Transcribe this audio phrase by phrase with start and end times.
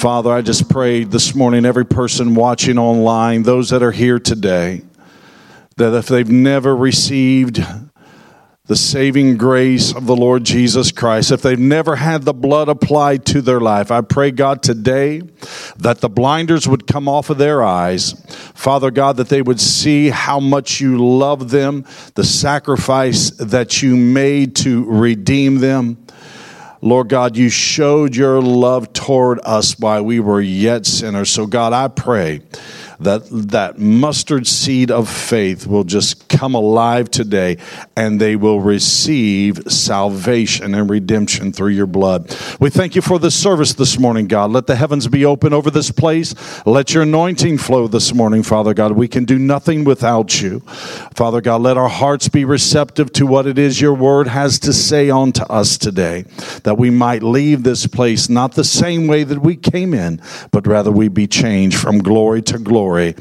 [0.00, 4.80] Father, I just pray this morning, every person watching online, those that are here today,
[5.76, 7.62] that if they've never received
[8.64, 13.26] the saving grace of the Lord Jesus Christ, if they've never had the blood applied
[13.26, 15.20] to their life, I pray, God, today
[15.76, 18.12] that the blinders would come off of their eyes.
[18.54, 23.98] Father God, that they would see how much you love them, the sacrifice that you
[23.98, 25.98] made to redeem them.
[26.82, 31.30] Lord God, you showed your love toward us while we were yet sinners.
[31.30, 32.40] So, God, I pray
[33.00, 37.56] that that mustard seed of faith will just come alive today
[37.96, 42.36] and they will receive salvation and redemption through your blood.
[42.60, 44.50] We thank you for the service this morning, God.
[44.50, 46.34] Let the heavens be open over this place.
[46.66, 48.92] Let your anointing flow this morning, Father God.
[48.92, 50.60] We can do nothing without you.
[51.14, 54.72] Father God, let our hearts be receptive to what it is your word has to
[54.72, 56.22] say unto us today,
[56.64, 60.20] that we might leave this place not the same way that we came in,
[60.50, 63.14] but rather we be changed from glory to glory glory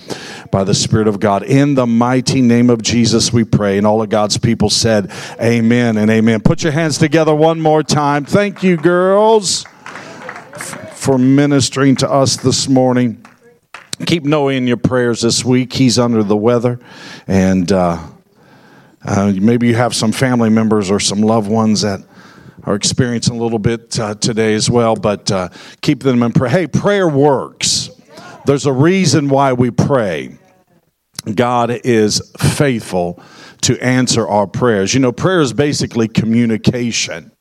[0.51, 1.43] by the Spirit of God.
[1.43, 3.77] In the mighty name of Jesus, we pray.
[3.77, 5.11] And all of God's people said,
[5.41, 6.41] Amen and amen.
[6.41, 8.25] Put your hands together one more time.
[8.25, 9.65] Thank you, girls,
[10.93, 13.23] for ministering to us this morning.
[14.05, 15.73] Keep Noah in your prayers this week.
[15.73, 16.79] He's under the weather.
[17.27, 17.99] And uh,
[19.05, 22.01] uh, maybe you have some family members or some loved ones that
[22.63, 25.49] are experiencing a little bit uh, today as well, but uh,
[25.81, 26.49] keep them in prayer.
[26.49, 27.78] Hey, prayer works.
[28.45, 30.37] There's a reason why we pray.
[31.35, 33.21] God is faithful
[33.61, 34.93] to answer our prayers.
[34.93, 37.31] You know, prayer is basically communication.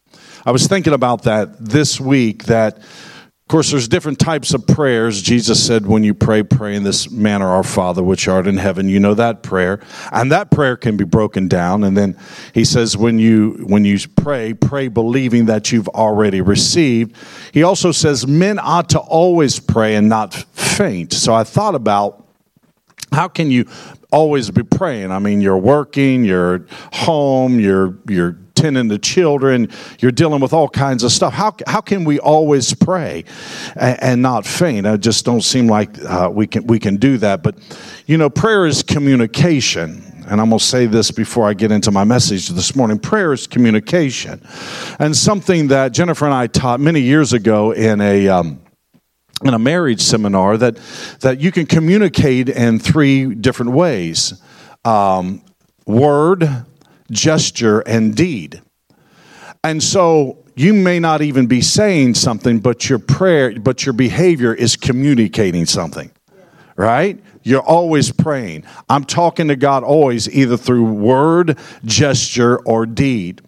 [0.45, 2.83] I was thinking about that this week that
[3.49, 5.23] of course, there's different types of prayers.
[5.23, 8.91] Jesus said, when you pray, pray in this manner, Our Father, which art in heaven.
[8.91, 9.81] You know that prayer.
[10.13, 11.83] And that prayer can be broken down.
[11.83, 12.19] And then
[12.53, 17.17] he says, when you, when you pray, pray believing that you've already received.
[17.53, 20.45] He also says, men ought to always pray and not
[20.79, 21.13] faint.
[21.13, 22.25] So I thought about
[23.11, 23.65] how can you
[24.13, 25.11] always be praying?
[25.11, 30.69] I mean, you're working, you're home, you're, you're tending to children, you're dealing with all
[30.69, 31.33] kinds of stuff.
[31.33, 33.25] How, how can we always pray
[33.75, 34.87] and, and not faint?
[34.87, 37.43] I just don't seem like uh, we, can, we can do that.
[37.43, 37.57] But,
[38.07, 40.05] you know, prayer is communication.
[40.29, 43.01] And I'm going to say this before I get into my message this morning.
[43.01, 44.41] Prayer is communication.
[45.01, 48.29] And something that Jennifer and I taught many years ago in a.
[48.29, 48.61] Um,
[49.45, 50.79] in a marriage seminar that
[51.21, 54.41] that you can communicate in three different ways
[54.85, 55.43] um,
[55.87, 56.67] word
[57.11, 58.61] gesture, and deed.
[59.65, 64.55] And so you may not even be saying something, but your prayer, but your behavior
[64.55, 66.11] is communicating something,
[66.77, 67.23] right?
[67.49, 68.65] You're always praying.
[68.91, 73.41] I'm talking to God always, either through word, gesture, or deed.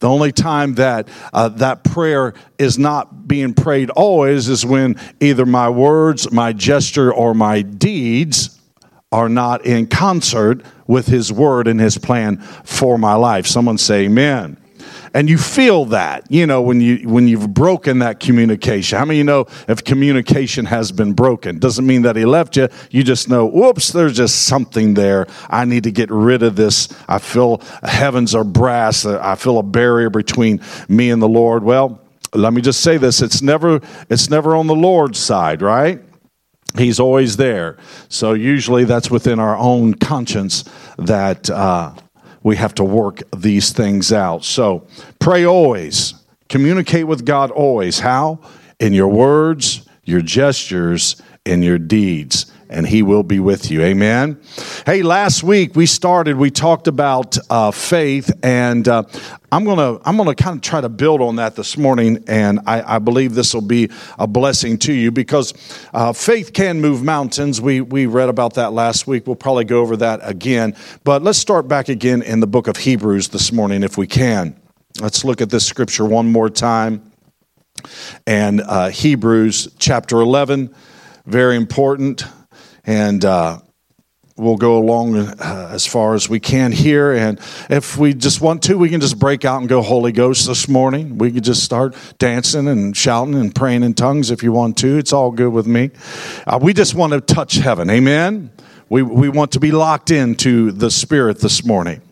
[0.00, 5.46] The only time that uh, that prayer is not being prayed always is when either
[5.46, 8.60] my words, my gesture, or my deeds
[9.12, 13.46] are not in concert with His Word and His plan for my life.
[13.46, 14.56] Someone say, Amen.
[15.12, 18.98] And you feel that, you know, when you when you've broken that communication.
[18.98, 21.58] How many you know if communication has been broken?
[21.58, 22.68] Doesn't mean that he left you.
[22.90, 25.26] You just know, whoops, there's just something there.
[25.48, 26.88] I need to get rid of this.
[27.08, 29.06] I feel heavens are brass.
[29.06, 31.62] I feel a barrier between me and the Lord.
[31.62, 32.00] Well,
[32.32, 33.80] let me just say this: it's never
[34.10, 36.00] it's never on the Lord's side, right?
[36.76, 37.76] He's always there.
[38.08, 40.64] So usually that's within our own conscience
[40.98, 41.94] that uh,
[42.44, 44.44] we have to work these things out.
[44.44, 44.86] So
[45.18, 46.14] pray always.
[46.48, 47.98] Communicate with God always.
[47.98, 48.38] How?
[48.78, 53.82] In your words, your gestures, and your deeds and he will be with you.
[53.82, 54.40] Amen.
[54.84, 59.04] Hey, last week we started, we talked about uh, faith, and uh,
[59.52, 62.96] I'm gonna I'm gonna kind of try to build on that this morning, and I,
[62.96, 65.54] I believe this will be a blessing to you because
[65.94, 67.60] uh, faith can move mountains.
[67.60, 69.26] We we read about that last week.
[69.26, 72.76] We'll probably go over that again, but let's start back again in the book of
[72.76, 74.60] Hebrews this morning if we can.
[75.00, 77.12] Let's look at this scripture one more time,
[78.26, 80.74] and uh, Hebrews chapter 11,
[81.26, 82.24] very important
[82.86, 83.58] and uh,
[84.36, 87.12] we'll go along uh, as far as we can here.
[87.12, 87.38] And
[87.70, 90.68] if we just want to, we can just break out and go Holy Ghost this
[90.68, 91.18] morning.
[91.18, 94.98] We could just start dancing and shouting and praying in tongues if you want to.
[94.98, 95.90] It's all good with me.
[96.46, 97.88] Uh, we just want to touch heaven.
[97.90, 98.50] Amen.
[98.90, 102.02] We, we want to be locked into the Spirit this morning.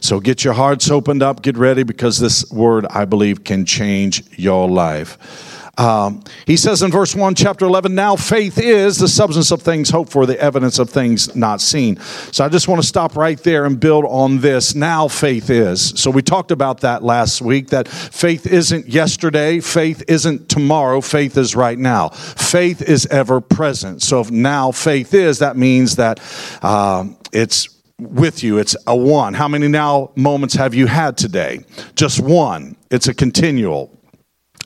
[0.00, 4.24] So get your hearts opened up, get ready, because this word, I believe, can change
[4.36, 5.55] your life.
[5.78, 9.90] Um, he says in verse 1, chapter 11, now faith is the substance of things
[9.90, 11.98] hoped for, the evidence of things not seen.
[12.32, 14.74] So I just want to stop right there and build on this.
[14.74, 15.98] Now faith is.
[16.00, 21.36] So we talked about that last week that faith isn't yesterday, faith isn't tomorrow, faith
[21.36, 22.08] is right now.
[22.08, 24.02] Faith is ever present.
[24.02, 26.20] So if now faith is, that means that
[26.62, 27.68] uh, it's
[27.98, 28.58] with you.
[28.58, 29.34] It's a one.
[29.34, 31.60] How many now moments have you had today?
[31.94, 32.76] Just one.
[32.90, 33.95] It's a continual.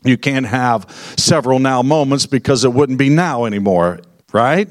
[0.05, 4.01] You can't have several now moments because it wouldn't be now anymore,
[4.33, 4.69] right?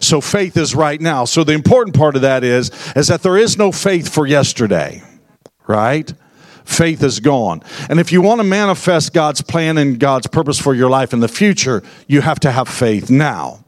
[0.00, 1.24] So faith is right now.
[1.24, 5.02] So the important part of that is is that there is no faith for yesterday,
[5.66, 6.12] right?
[6.64, 7.62] Faith is gone.
[7.88, 11.20] And if you want to manifest God's plan and God's purpose for your life in
[11.20, 13.64] the future, you have to have faith now.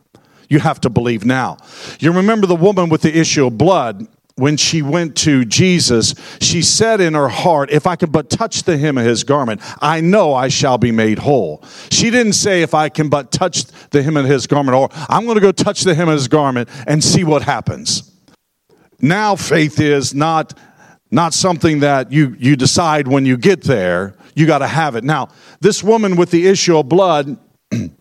[0.49, 1.59] You have to believe now.
[2.01, 4.07] You remember the woman with the issue of blood
[4.39, 8.63] when she went to Jesus, she said in her heart, If I can but touch
[8.63, 11.65] the hem of his garment, I know I shall be made whole.
[11.91, 15.25] She didn't say, If I can but touch the hem of his garment, or I'm
[15.25, 18.11] going to go touch the hem of his garment and see what happens.
[19.01, 20.59] Now, faith is not,
[21.11, 24.15] not something that you, you decide when you get there.
[24.35, 25.05] You got to have it.
[25.05, 25.29] Now,
[25.61, 27.39] this woman with the issue of blood,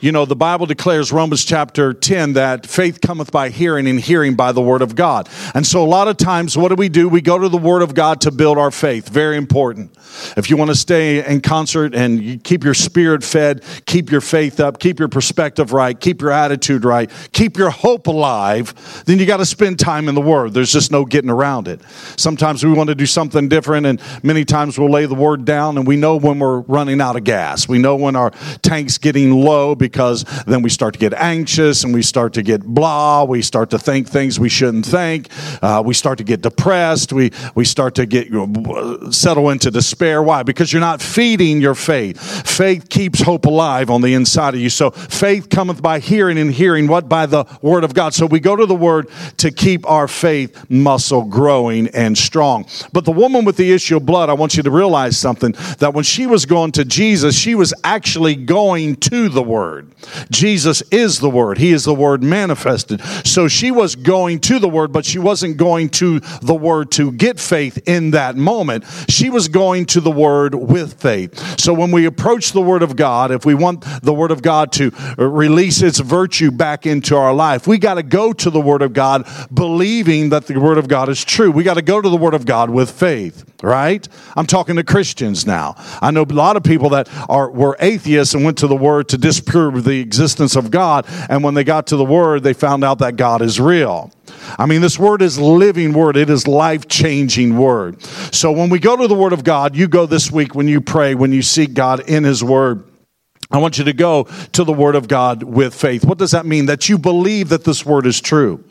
[0.00, 4.34] You know, the Bible declares, Romans chapter 10, that faith cometh by hearing and hearing
[4.34, 5.28] by the Word of God.
[5.54, 7.08] And so, a lot of times, what do we do?
[7.08, 9.08] We go to the Word of God to build our faith.
[9.08, 9.96] Very important.
[10.36, 14.60] If you want to stay in concert and keep your spirit fed, keep your faith
[14.60, 19.26] up, keep your perspective right, keep your attitude right, keep your hope alive, then you
[19.26, 20.54] got to spend time in the Word.
[20.54, 21.80] There's just no getting around it.
[22.16, 25.78] Sometimes we want to do something different, and many times we'll lay the Word down,
[25.78, 27.68] and we know when we're running out of gas.
[27.68, 28.30] We know when our
[28.62, 32.62] tank's getting low because then we start to get anxious and we start to get
[32.62, 33.24] blah.
[33.24, 35.28] We start to think things we shouldn't think.
[35.62, 37.12] Uh, we start to get depressed.
[37.12, 40.22] We, we start to get you know, settle into despair.
[40.22, 40.42] Why?
[40.42, 42.20] Because you're not feeding your faith.
[42.46, 44.70] Faith keeps hope alive on the inside of you.
[44.70, 47.08] So faith cometh by hearing and hearing what?
[47.08, 48.14] By the word of God.
[48.14, 49.08] So we go to the word
[49.38, 52.66] to keep our faith muscle growing and strong.
[52.92, 55.94] But the woman with the issue of blood, I want you to realize something that
[55.94, 59.94] when she was going to Jesus, she was actually going to the word.
[60.30, 61.58] Jesus is the word.
[61.58, 63.00] He is the word manifested.
[63.24, 67.12] So she was going to the word, but she wasn't going to the word to
[67.12, 68.84] get faith in that moment.
[69.08, 71.60] She was going to the word with faith.
[71.60, 74.72] So when we approach the word of God, if we want the word of God
[74.72, 78.82] to release its virtue back into our life, we got to go to the word
[78.82, 81.50] of God believing that the word of God is true.
[81.50, 84.06] We got to go to the word of God with faith, right?
[84.36, 85.74] I'm talking to Christians now.
[86.00, 89.08] I know a lot of people that are were atheists and went to the word
[89.10, 92.84] to disprove the existence of God, and when they got to the word, they found
[92.84, 94.10] out that God is real.
[94.58, 96.16] I mean, this word is living word.
[96.16, 98.02] It is life changing word.
[98.32, 100.80] So when we go to the word of God, you go this week when you
[100.80, 102.84] pray, when you seek God in his word.
[103.50, 106.04] I want you to go to the word of God with faith.
[106.04, 106.66] What does that mean?
[106.66, 108.64] That you believe that this word is true.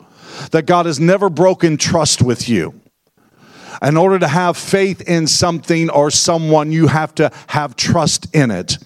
[0.50, 2.78] That God has never broken trust with you.
[3.82, 8.50] In order to have faith in something or someone, you have to have trust in
[8.50, 8.78] it.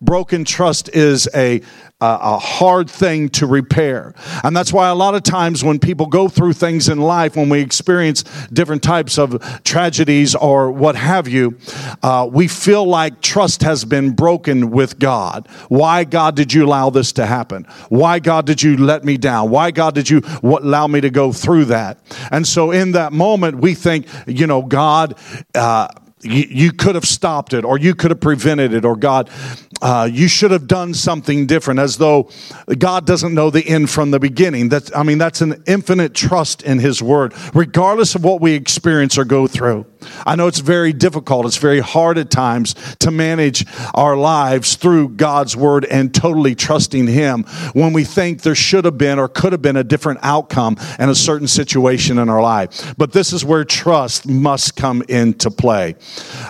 [0.00, 1.62] Broken trust is a
[2.00, 4.14] a hard thing to repair.
[4.42, 7.48] And that's why a lot of times when people go through things in life, when
[7.48, 11.56] we experience different types of tragedies or what have you,
[12.02, 15.48] uh, we feel like trust has been broken with God.
[15.68, 17.64] Why, God, did you allow this to happen?
[17.88, 19.50] Why, God, did you let me down?
[19.50, 21.98] Why, God, did you allow me to go through that?
[22.30, 25.16] And so in that moment, we think, you know, God,
[25.54, 25.88] uh,
[26.24, 29.30] you, could have stopped it or you could have prevented it or God,
[29.82, 32.30] uh, you should have done something different as though
[32.78, 34.68] God doesn't know the end from the beginning.
[34.68, 39.18] That's, I mean, that's an infinite trust in His Word, regardless of what we experience
[39.18, 39.86] or go through.
[40.26, 41.46] I know it's very difficult.
[41.46, 47.06] It's very hard at times to manage our lives through God's Word and totally trusting
[47.06, 50.76] Him when we think there should have been or could have been a different outcome
[50.98, 52.94] in a certain situation in our life.
[52.96, 55.96] But this is where trust must come into play.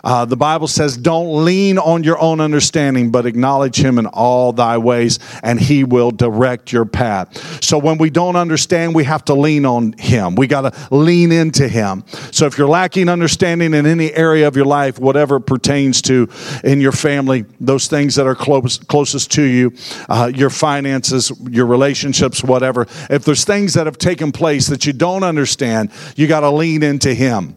[0.02, 4.52] Uh, the Bible says, Don't lean on your own understanding, but acknowledge Him in all
[4.52, 7.62] thy ways, and He will direct your path.
[7.62, 10.35] So when we don't understand, we have to lean on Him.
[10.35, 12.04] We got to lean into Him.
[12.30, 16.28] So if you're lacking understanding in any area of your life, whatever pertains to
[16.62, 19.73] in your family, those things that are close, closest to you,
[20.09, 24.92] uh, your finances, your relationships, whatever, if there's things that have taken place that you
[24.92, 27.56] don't understand, you got to lean into Him.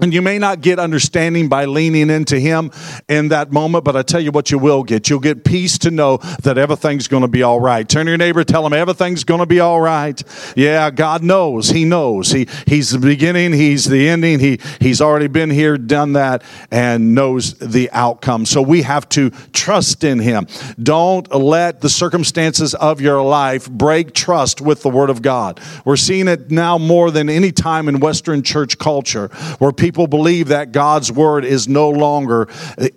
[0.00, 2.70] And you may not get understanding by leaning into Him
[3.08, 5.10] in that moment, but I tell you what you will get.
[5.10, 7.88] You'll get peace to know that everything's going to be all right.
[7.88, 10.22] Turn to your neighbor, tell him everything's going to be all right.
[10.56, 11.70] Yeah, God knows.
[11.70, 12.30] He knows.
[12.30, 14.38] He, he's the beginning, He's the ending.
[14.38, 18.46] He, he's already been here, done that, and knows the outcome.
[18.46, 20.46] So we have to trust in Him.
[20.82, 25.60] Don't let the circumstances of your life break trust with the Word of God.
[25.84, 29.28] We're seeing it now more than any time in Western church culture
[29.58, 32.46] where people people believe that God's word is no longer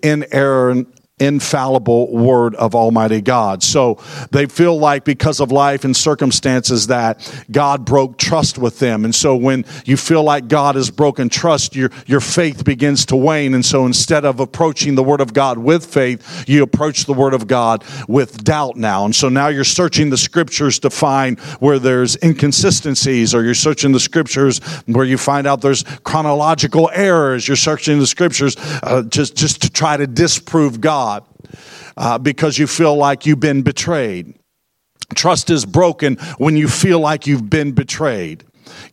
[0.03, 0.85] in error
[1.19, 3.61] infallible word of Almighty God.
[3.61, 3.99] So
[4.31, 9.05] they feel like because of life and circumstances that God broke trust with them.
[9.05, 13.15] And so when you feel like God has broken trust, your, your faith begins to
[13.15, 13.53] wane.
[13.53, 17.35] And so instead of approaching the word of God with faith, you approach the word
[17.35, 19.05] of God with doubt now.
[19.05, 23.91] And so now you're searching the scriptures to find where there's inconsistencies or you're searching
[23.91, 27.47] the scriptures where you find out there's chronological errors.
[27.47, 31.12] You're searching the scriptures uh, just, just to try to disprove God
[31.97, 34.35] uh, because you feel like you've been betrayed.
[35.15, 38.43] Trust is broken when you feel like you've been betrayed.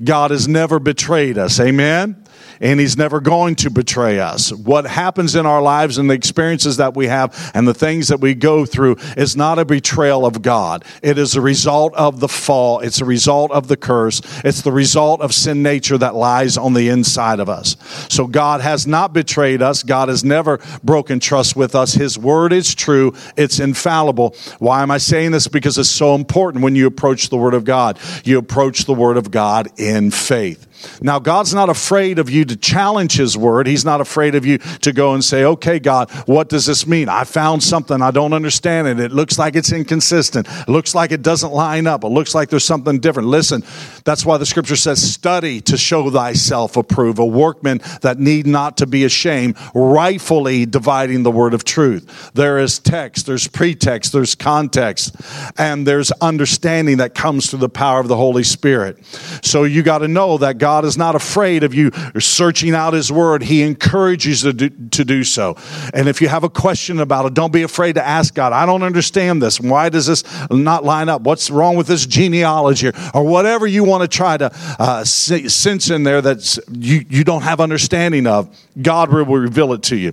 [0.02, 1.58] God has never betrayed us.
[1.60, 2.24] Amen
[2.60, 4.52] and He's never going to betray us.
[4.52, 8.20] What happens in our lives and the experiences that we have and the things that
[8.20, 10.84] we go through is not a betrayal of God.
[11.02, 14.72] It is a result of the fall, it's a result of the curse, it's the
[14.72, 17.76] result of sin nature that lies on the inside of us.
[18.08, 21.94] So God has not betrayed us, God has never broken trust with us.
[21.94, 24.34] His word is true, it's infallible.
[24.58, 25.48] Why am I saying this?
[25.48, 27.98] Because it's so important when you approach the Word of God.
[28.24, 30.66] You approach the Word of God in faith.
[31.02, 33.66] Now, God's not afraid of you to challenge His word.
[33.66, 37.08] He's not afraid of you to go and say, okay, God, what does this mean?
[37.08, 38.00] I found something.
[38.02, 39.00] I don't understand it.
[39.00, 40.46] It looks like it's inconsistent.
[40.48, 42.04] It looks like it doesn't line up.
[42.04, 43.28] It looks like there's something different.
[43.28, 43.62] Listen,
[44.04, 48.76] that's why the scripture says, study to show thyself approved, a workman that need not
[48.78, 52.30] to be ashamed, rightfully dividing the word of truth.
[52.34, 55.14] There is text, there's pretext, there's context,
[55.58, 59.04] and there's understanding that comes through the power of the Holy Spirit.
[59.42, 62.92] So you got to know that God God is not afraid of you searching out
[62.92, 63.42] His Word.
[63.42, 65.56] He encourages you to do, to do so.
[65.92, 68.52] And if you have a question about it, don't be afraid to ask God.
[68.52, 69.60] I don't understand this.
[69.60, 71.22] Why does this not line up?
[71.22, 72.92] What's wrong with this genealogy?
[73.12, 77.42] Or whatever you want to try to uh, sense in there that you, you don't
[77.42, 78.48] have understanding of,
[78.80, 80.12] God will reveal it to you.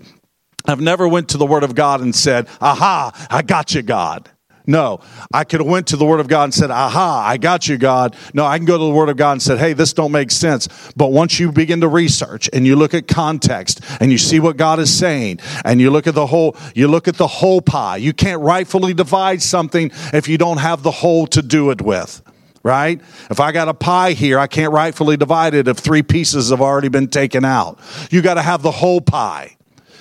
[0.65, 4.27] I've never went to the Word of God and said, "Aha, I got you, God."
[4.69, 5.00] No,
[5.33, 7.77] I could have went to the Word of God and said, "Aha, I got you,
[7.77, 10.12] God." No, I can go to the Word of God and said, "Hey, this don't
[10.12, 14.17] make sense." But once you begin to research and you look at context and you
[14.17, 17.27] see what God is saying and you look at the whole, you look at the
[17.27, 17.95] whole pie.
[17.95, 22.21] You can't rightfully divide something if you don't have the whole to do it with
[22.63, 23.00] right?
[23.29, 26.59] If I got a pie here, I can't rightfully divide it if three pieces have
[26.59, 27.79] already been taken out.
[28.12, 29.56] You got to have the whole pie.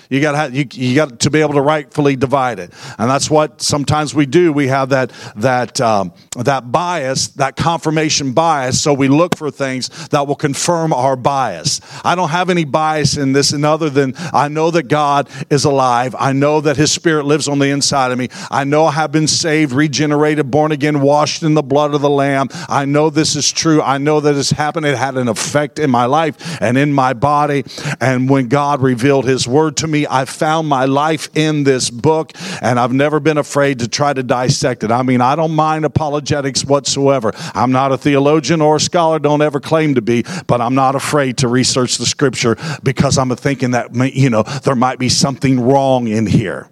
[0.09, 3.61] You got you, you got to be able to rightfully divide it, and that's what
[3.61, 4.53] sometimes we do.
[4.53, 8.81] We have that that um, that bias, that confirmation bias.
[8.81, 11.81] So we look for things that will confirm our bias.
[12.05, 15.65] I don't have any bias in this, and other than I know that God is
[15.65, 16.15] alive.
[16.19, 18.29] I know that His Spirit lives on the inside of me.
[18.51, 22.11] I know I have been saved, regenerated, born again, washed in the blood of the
[22.11, 22.49] Lamb.
[22.69, 23.83] I know this is true.
[23.83, 24.87] I know that it's happened.
[24.87, 27.65] It had an effect in my life and in my body.
[28.01, 31.91] And when God revealed His Word to me me, I found my life in this
[31.91, 34.91] book, and I've never been afraid to try to dissect it.
[34.91, 37.33] I mean, I don't mind apologetics whatsoever.
[37.55, 40.95] I'm not a theologian or a scholar, don't ever claim to be, but I'm not
[40.95, 45.61] afraid to research the scripture because I'm thinking that, you know, there might be something
[45.61, 46.69] wrong in here.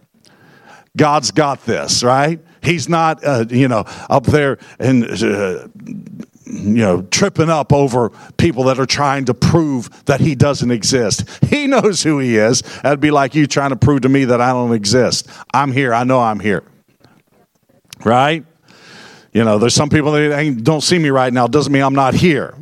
[0.96, 2.38] God's got this, right?
[2.62, 5.68] He's not, uh, you know, up there and uh,
[6.46, 11.28] you know, tripping up over people that are trying to prove that he doesn't exist.
[11.44, 12.62] He knows who he is.
[12.82, 15.28] That'd be like you trying to prove to me that I don't exist.
[15.52, 15.94] I'm here.
[15.94, 16.62] I know I'm here.
[18.04, 18.44] Right?
[19.32, 21.46] You know, there's some people that don't see me right now.
[21.46, 22.54] Doesn't mean I'm not here.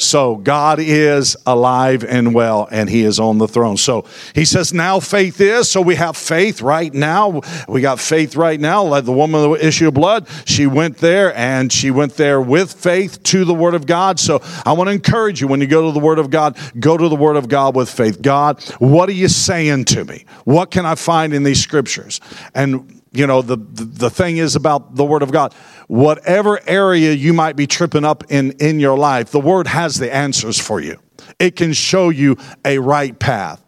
[0.00, 3.76] So God is alive and well, and He is on the throne.
[3.76, 5.70] So He says, now faith is.
[5.70, 7.42] So we have faith right now.
[7.68, 8.82] We got faith right now.
[8.84, 12.72] Like the woman the issue of blood, she went there and she went there with
[12.72, 14.18] faith to the Word of God.
[14.18, 16.96] So I want to encourage you when you go to the Word of God, go
[16.96, 18.22] to the Word of God with faith.
[18.22, 20.24] God, what are you saying to me?
[20.44, 22.20] What can I find in these scriptures?
[22.54, 25.54] And you know the, the thing is about the word of god.
[25.88, 30.12] Whatever area you might be tripping up in in your life the word has the
[30.14, 30.98] answers for you.
[31.38, 33.62] It can show you a right path.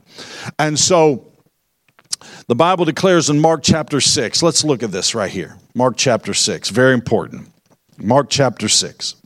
[0.59, 1.33] And so
[2.47, 5.57] the bible declares in mark chapter 6 let's look at this right here.
[5.75, 7.49] Mark chapter 6 very important.
[7.99, 9.17] Mark chapter 6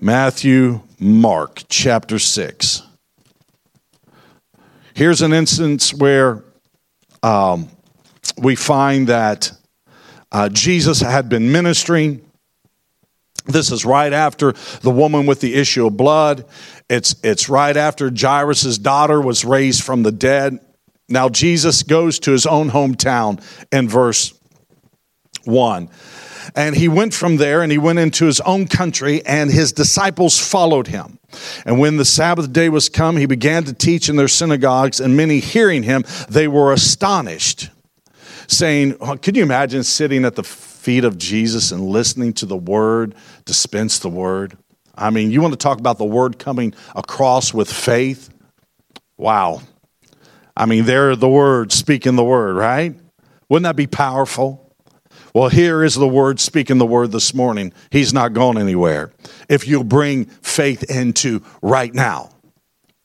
[0.00, 2.82] matthew Mark chapter 6.
[4.94, 6.44] Here's an instance where
[7.24, 7.68] um,
[8.38, 9.52] we find that
[10.30, 12.28] uh, Jesus had been ministering.
[13.44, 16.44] This is right after the woman with the issue of blood.
[16.88, 20.60] It's, it's right after Jairus' daughter was raised from the dead.
[21.08, 24.32] Now, Jesus goes to his own hometown in verse
[25.44, 25.90] 1.
[26.54, 30.38] And he went from there and he went into his own country, and his disciples
[30.38, 31.18] followed him.
[31.64, 35.16] And when the Sabbath day was come, he began to teach in their synagogues, and
[35.16, 37.70] many hearing him, they were astonished,
[38.46, 42.56] saying, oh, Could you imagine sitting at the feet of Jesus and listening to the
[42.56, 44.56] word, dispense the word?
[44.94, 48.30] I mean, you want to talk about the word coming across with faith?
[49.16, 49.62] Wow.
[50.56, 52.94] I mean, they're the word, speaking the word, right?
[53.48, 54.58] Wouldn't that be powerful?
[55.34, 57.72] Well, here is the word speaking the word this morning.
[57.90, 59.12] He's not going anywhere.
[59.48, 62.31] If you'll bring faith into right now,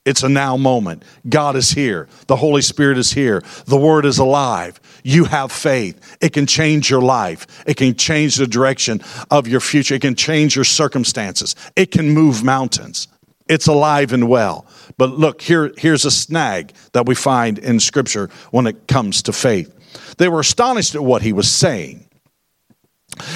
[0.08, 1.04] it's a now moment.
[1.28, 2.08] God is here.
[2.28, 3.44] The Holy Spirit is here.
[3.66, 4.80] The Word is alive.
[5.04, 6.18] You have faith.
[6.22, 7.46] It can change your life.
[7.68, 9.96] It can change the direction of your future.
[9.96, 11.58] It can change your circumstances.
[11.76, 13.10] It can move mountains.
[13.50, 14.66] It's alive and well.
[14.98, 19.34] But look, here, here's a snag that we find in Scripture when it comes to
[19.34, 19.74] faith.
[20.18, 22.08] They were astonished at what he was saying.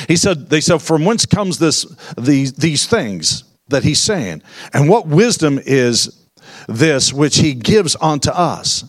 [0.08, 1.86] He said, they said, from whence comes this,
[2.18, 4.44] these, these things that he's saying?
[4.74, 6.21] And what wisdom is
[6.68, 8.84] this which he gives unto us,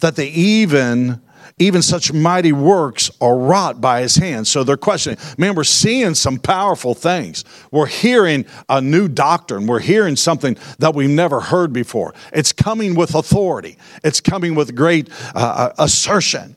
[0.00, 1.20] that they even
[1.58, 4.48] even such mighty works are wrought by his hands.
[4.48, 7.44] So they're questioning, man, we're seeing some powerful things.
[7.70, 9.66] We're hearing a new doctrine.
[9.66, 12.14] We're hearing something that we've never heard before.
[12.32, 16.56] It's coming with authority, it's coming with great uh, uh assertion,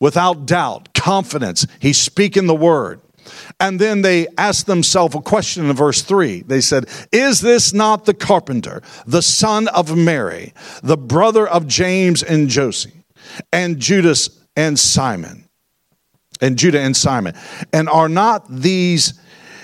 [0.00, 1.66] without doubt, confidence.
[1.78, 3.00] He's speaking the word.
[3.60, 6.42] And then they asked themselves a question in verse 3.
[6.42, 12.22] They said, Is this not the carpenter, the son of Mary, the brother of James
[12.22, 12.92] and Joseph,
[13.52, 15.48] and Judas and Simon?
[16.40, 17.34] And Judah and Simon.
[17.72, 19.14] And are not these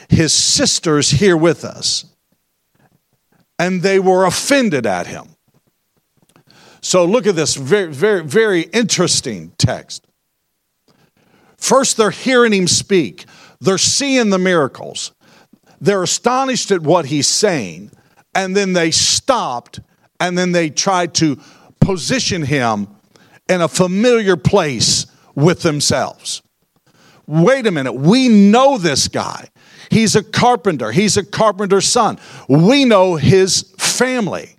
[0.09, 2.05] his sisters here with us?
[3.59, 5.37] And they were offended at him.
[6.81, 10.07] So look at this very, very, very interesting text.
[11.57, 13.27] First, they're hearing him speak.
[13.61, 15.13] They're seeing the miracles.
[15.81, 17.91] They're astonished at what he's saying.
[18.35, 19.81] And then they stopped
[20.19, 21.41] and then they tried to
[21.81, 22.89] position him
[23.49, 26.43] in a familiar place with themselves.
[27.27, 29.49] Wait a minute, we know this guy.
[29.91, 32.19] He's a carpenter, he's a carpenter's son.
[32.49, 34.57] We know his family,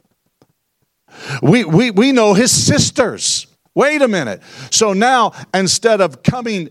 [1.41, 3.47] we, we, we know his sisters.
[3.73, 4.41] Wait a minute.
[4.69, 6.69] So now, instead of coming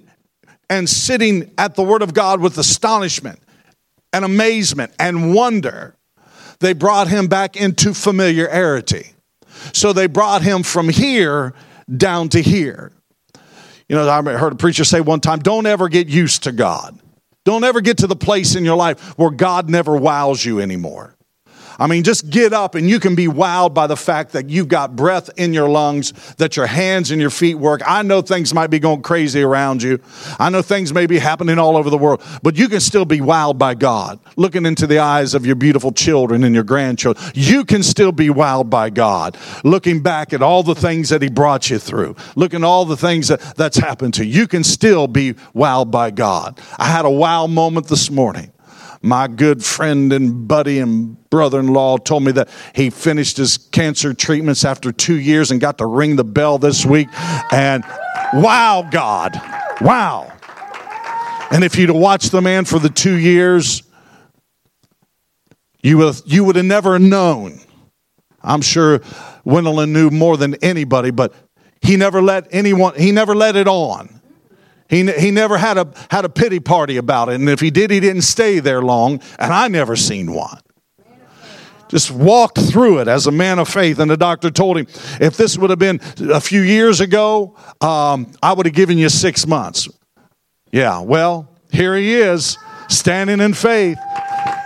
[0.71, 3.41] and sitting at the Word of God with astonishment
[4.13, 5.97] and amazement and wonder,
[6.61, 9.13] they brought him back into familiarity.
[9.75, 11.53] So they brought him from here
[11.95, 12.93] down to here.
[13.89, 16.99] You know, I heard a preacher say one time, don't ever get used to God.
[17.45, 21.17] Don't ever get to the place in your life where God never wows you anymore.
[21.81, 24.69] I mean, just get up and you can be wowed by the fact that you've
[24.69, 27.81] got breath in your lungs, that your hands and your feet work.
[27.87, 29.99] I know things might be going crazy around you.
[30.39, 33.21] I know things may be happening all over the world, but you can still be
[33.21, 34.21] wowed by God.
[34.37, 38.29] Looking into the eyes of your beautiful children and your grandchildren, you can still be
[38.29, 39.39] wowed by God.
[39.65, 42.97] Looking back at all the things that He brought you through, looking at all the
[42.97, 46.61] things that, that's happened to you, you can still be wowed by God.
[46.79, 48.53] I had a wow moment this morning
[49.03, 53.57] my good friend and buddy and brother in law told me that he finished his
[53.57, 57.09] cancer treatments after two years and got to ring the bell this week.
[57.51, 57.83] And
[58.35, 59.41] wow, God,
[59.81, 60.31] wow.
[61.51, 63.83] And if you'd have watched the man for the two years,
[65.83, 67.59] you would, you would have never known.
[68.43, 69.01] I'm sure
[69.45, 71.35] Wendell knew more than anybody, but
[71.81, 74.20] he never let anyone, he never let it on.
[74.91, 77.37] He, he never had a, had a pity party about it.
[77.37, 79.23] And if he did, he didn't stay there long.
[79.39, 80.59] And I never seen one.
[81.89, 84.01] Just walked through it as a man of faith.
[84.01, 84.87] And the doctor told him,
[85.21, 86.01] if this would have been
[86.33, 89.89] a few years ago, um, I would have given you six months.
[90.73, 93.99] Yeah, well, here he is, standing in faith.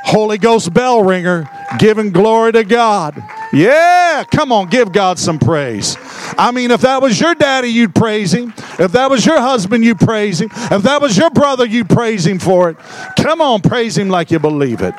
[0.04, 3.22] Holy Ghost bell ringer, giving glory to God.
[3.52, 5.96] Yeah, come on, give God some praise.
[6.38, 8.52] I mean, if that was your daddy, you'd praise him.
[8.78, 10.50] If that was your husband, you'd praise him.
[10.52, 12.76] If that was your brother, you'd praise him for it.
[13.16, 14.94] Come on, praise him like you believe it.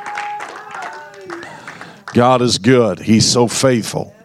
[2.13, 4.15] God is good, He's so faithful.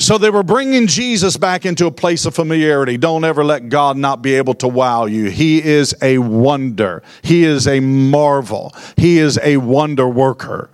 [0.00, 2.96] So they were bringing Jesus back into a place of familiarity.
[2.96, 5.28] Don't ever let God not be able to wow you.
[5.28, 7.02] He is a wonder.
[7.22, 8.74] He is a marvel.
[8.96, 10.70] He is a wonder worker.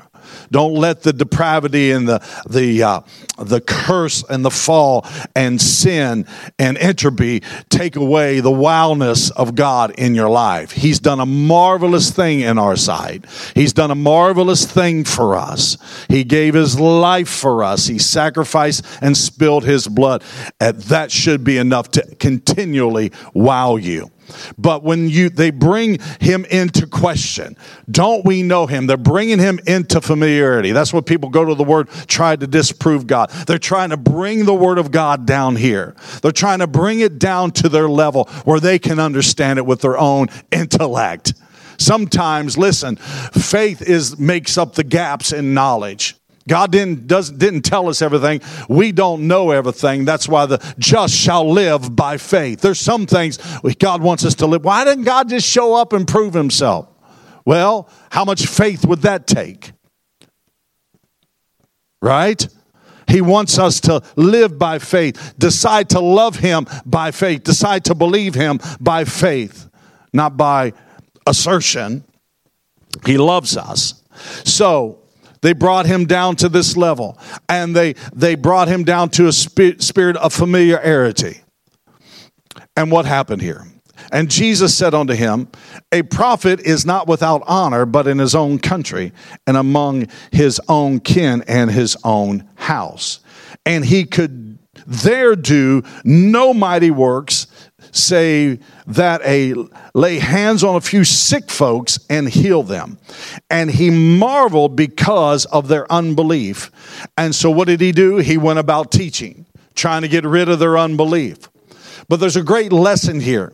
[0.50, 3.00] Don't let the depravity and the the uh,
[3.38, 6.26] the curse and the fall and sin
[6.58, 10.72] and entropy take away the wildness of God in your life.
[10.72, 13.26] He's done a marvelous thing in our sight.
[13.54, 15.76] He's done a marvelous thing for us.
[16.08, 17.86] He gave his life for us.
[17.86, 20.22] He sacrificed and spilled his blood.
[20.60, 24.10] And that should be enough to continually wow you.
[24.58, 27.56] But when you they bring him into question,
[27.90, 28.86] don't we know him?
[28.86, 30.72] They're bringing him into familiarity.
[30.72, 33.30] That's what people go to the word try to disprove God.
[33.46, 35.94] They're trying to bring the word of God down here.
[36.22, 39.80] They're trying to bring it down to their level where they can understand it with
[39.80, 41.34] their own intellect.
[41.78, 46.16] Sometimes, listen, faith is makes up the gaps in knowledge.
[46.48, 48.40] God didn't, doesn't, didn't tell us everything.
[48.68, 50.04] We don't know everything.
[50.04, 52.60] That's why the just shall live by faith.
[52.60, 53.38] There's some things
[53.78, 54.64] God wants us to live.
[54.64, 56.88] Why didn't God just show up and prove himself?
[57.44, 59.72] Well, how much faith would that take?
[62.00, 62.46] Right?
[63.08, 67.94] He wants us to live by faith, decide to love him by faith, decide to
[67.94, 69.68] believe him by faith,
[70.12, 70.72] not by
[71.26, 72.04] assertion.
[73.04, 74.02] He loves us.
[74.44, 75.05] So,
[75.46, 77.16] they brought him down to this level
[77.48, 81.40] and they, they brought him down to a spirit of familiarity.
[82.76, 83.64] And what happened here?
[84.10, 85.46] And Jesus said unto him,
[85.92, 89.12] A prophet is not without honor, but in his own country
[89.46, 93.20] and among his own kin and his own house.
[93.64, 97.46] And he could there do no mighty works
[97.96, 99.54] say that a
[99.94, 102.98] lay hands on a few sick folks and heal them.
[103.50, 106.70] And he marveled because of their unbelief.
[107.16, 108.18] And so what did he do?
[108.18, 111.50] He went about teaching, trying to get rid of their unbelief.
[112.08, 113.52] But there's a great lesson here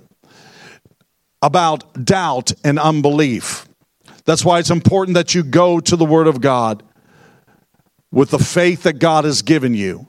[1.41, 3.67] about doubt and unbelief.
[4.25, 6.83] That's why it's important that you go to the Word of God
[8.13, 10.09] with the faith that God has given you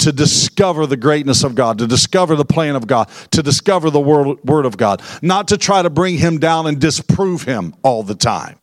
[0.00, 4.00] to discover the greatness of God, to discover the plan of God, to discover the
[4.00, 8.02] word, word of God, not to try to bring him down and disprove him all
[8.02, 8.58] the time.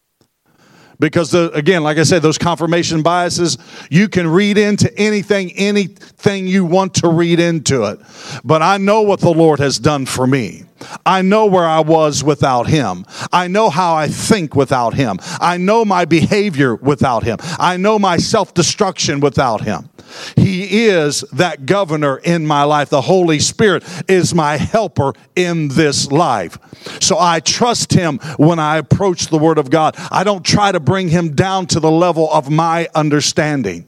[1.00, 3.58] Because the, again, like I said, those confirmation biases,
[3.92, 8.00] you can read into anything, anything you want to read into it.
[8.44, 10.64] But I know what the Lord has done for me.
[11.06, 13.06] I know where I was without him.
[13.32, 15.20] I know how I think without him.
[15.40, 17.38] I know my behavior without him.
[17.60, 19.90] I know my self destruction without him.
[20.36, 22.90] He is that governor in my life.
[22.90, 26.58] The Holy Spirit is my helper in this life.
[27.02, 29.96] So I trust him when I approach the Word of God.
[30.12, 33.88] I don't try to bring him down to the level of my understanding.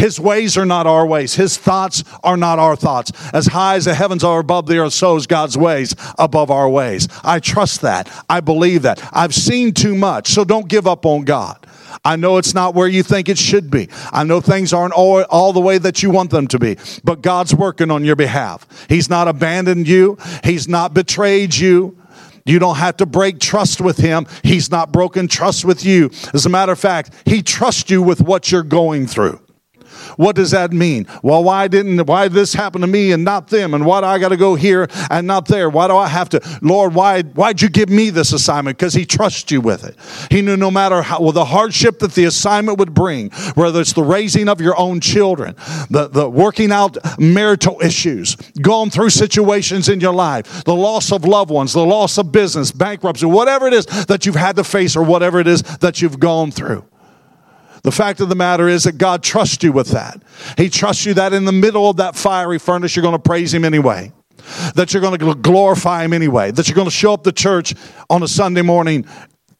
[0.00, 1.34] His ways are not our ways.
[1.34, 3.12] His thoughts are not our thoughts.
[3.34, 6.70] As high as the heavens are above the earth, so is God's ways above our
[6.70, 7.06] ways.
[7.22, 8.10] I trust that.
[8.26, 9.06] I believe that.
[9.12, 11.66] I've seen too much, so don't give up on God.
[12.02, 13.90] I know it's not where you think it should be.
[14.10, 17.20] I know things aren't all, all the way that you want them to be, but
[17.20, 18.66] God's working on your behalf.
[18.88, 20.16] He's not abandoned you.
[20.42, 21.98] He's not betrayed you.
[22.46, 24.26] You don't have to break trust with him.
[24.42, 26.10] He's not broken trust with you.
[26.32, 29.40] As a matter of fact, he trusts you with what you're going through.
[30.20, 31.06] What does that mean?
[31.22, 33.72] Well, why didn't, why did this happen to me and not them?
[33.72, 35.70] And why do I got to go here and not there?
[35.70, 38.76] Why do I have to, Lord, why, why'd you give me this assignment?
[38.76, 39.96] Because he trusts you with it.
[40.30, 43.94] He knew no matter how, well, the hardship that the assignment would bring, whether it's
[43.94, 45.54] the raising of your own children,
[45.88, 51.24] the, the working out marital issues, going through situations in your life, the loss of
[51.24, 54.96] loved ones, the loss of business, bankruptcy, whatever it is that you've had to face
[54.96, 56.84] or whatever it is that you've gone through.
[57.82, 60.22] The fact of the matter is that God trusts you with that.
[60.56, 63.52] He trusts you that in the middle of that fiery furnace, you're going to praise
[63.54, 64.12] Him anyway.
[64.74, 66.50] That you're going to glorify Him anyway.
[66.50, 67.74] That you're going to show up to church
[68.08, 69.06] on a Sunday morning,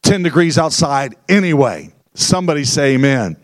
[0.03, 1.91] 10 degrees outside anyway.
[2.13, 3.37] Somebody say amen.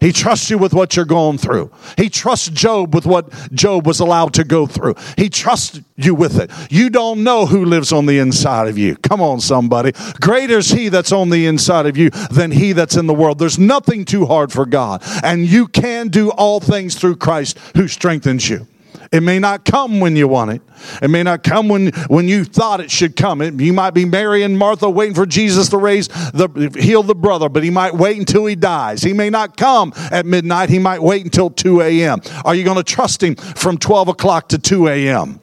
[0.00, 1.70] He trusts you with what you're going through.
[1.98, 4.94] He trusts Job with what Job was allowed to go through.
[5.16, 6.50] He trusts you with it.
[6.70, 8.96] You don't know who lives on the inside of you.
[8.96, 9.92] Come on, somebody.
[10.20, 13.38] Greater is he that's on the inside of you than he that's in the world.
[13.38, 15.02] There's nothing too hard for God.
[15.22, 18.66] And you can do all things through Christ who strengthens you.
[19.14, 20.62] It may not come when you want it.
[21.00, 23.40] It may not come when, when you thought it should come.
[23.40, 27.14] It, you might be Mary and Martha waiting for Jesus to raise the heal the
[27.14, 29.02] brother, but he might wait until he dies.
[29.02, 30.68] He may not come at midnight.
[30.68, 32.22] He might wait until 2 a.m.
[32.44, 35.38] Are you going to trust him from 12 o'clock to 2 a.m.?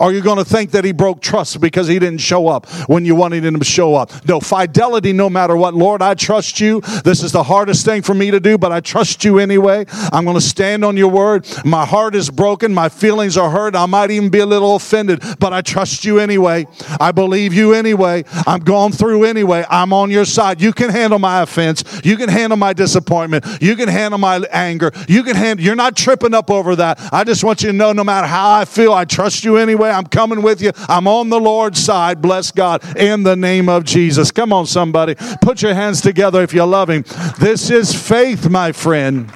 [0.00, 3.04] Are you going to think that he broke trust because he didn't show up when
[3.04, 4.10] you wanted him to show up?
[4.26, 5.74] No, fidelity no matter what.
[5.74, 6.80] Lord, I trust you.
[7.04, 9.86] This is the hardest thing for me to do, but I trust you anyway.
[10.12, 11.46] I'm going to stand on your word.
[11.64, 12.74] My heart is broken.
[12.74, 13.76] My feelings are hurt.
[13.76, 16.66] I might even be a little offended, but I trust you anyway.
[17.00, 18.24] I believe you anyway.
[18.46, 19.64] I'm going through anyway.
[19.70, 20.60] I'm on your side.
[20.60, 21.84] You can handle my offense.
[22.04, 23.44] You can handle my disappointment.
[23.60, 24.92] You can handle my anger.
[25.08, 26.98] You can handle, you're not tripping up over that.
[27.12, 29.75] I just want you to know no matter how I feel, I trust you anyway.
[29.84, 30.72] I'm coming with you.
[30.88, 32.22] I'm on the Lord's side.
[32.22, 34.30] Bless God in the name of Jesus.
[34.30, 35.14] Come on, somebody.
[35.42, 37.04] Put your hands together if you love Him.
[37.38, 39.32] This is faith, my friend.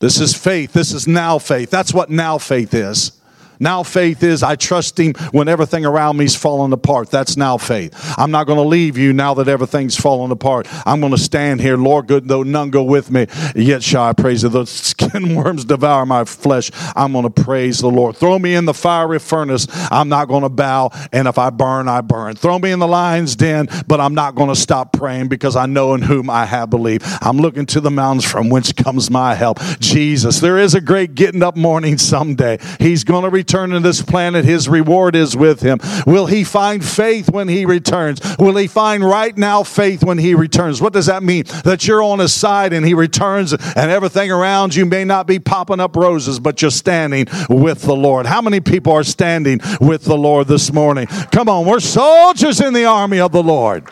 [0.00, 0.72] This is faith.
[0.72, 1.70] This is now faith.
[1.70, 3.21] That's what now faith is.
[3.62, 7.12] Now faith is I trust him when everything around me is falling apart.
[7.12, 7.94] That's now faith.
[8.18, 10.66] I'm not going to leave you now that everything's falling apart.
[10.84, 13.28] I'm going to stand here, Lord, good though none go with me.
[13.54, 14.48] Yet shall I praise you.
[14.48, 16.72] The skin worms devour my flesh.
[16.96, 18.16] I'm going to praise the Lord.
[18.16, 19.68] Throw me in the fiery furnace.
[19.92, 20.90] I'm not going to bow.
[21.12, 22.34] And if I burn, I burn.
[22.34, 25.66] Throw me in the lion's den, but I'm not going to stop praying because I
[25.66, 27.04] know in whom I have believed.
[27.20, 29.60] I'm looking to the mountains from whence comes my help.
[29.78, 32.58] Jesus, there is a great getting up morning someday.
[32.80, 35.78] He's going to return return to this planet, his reward is with him.
[36.06, 38.18] Will he find faith when he returns?
[38.38, 40.80] Will he find right now faith when he returns?
[40.80, 41.44] What does that mean?
[41.64, 45.38] That you're on his side and he returns and everything around you may not be
[45.38, 48.24] popping up roses, but you're standing with the Lord.
[48.24, 51.06] How many people are standing with the Lord this morning?
[51.06, 53.86] Come on, we're soldiers in the army of the Lord.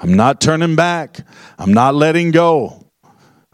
[0.00, 1.20] I'm not turning back.
[1.56, 2.81] I'm not letting go.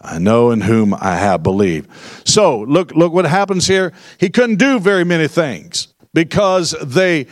[0.00, 1.90] I know in whom I have believed.
[2.26, 3.92] So look, look what happens here.
[4.18, 7.26] He couldn't do very many things because they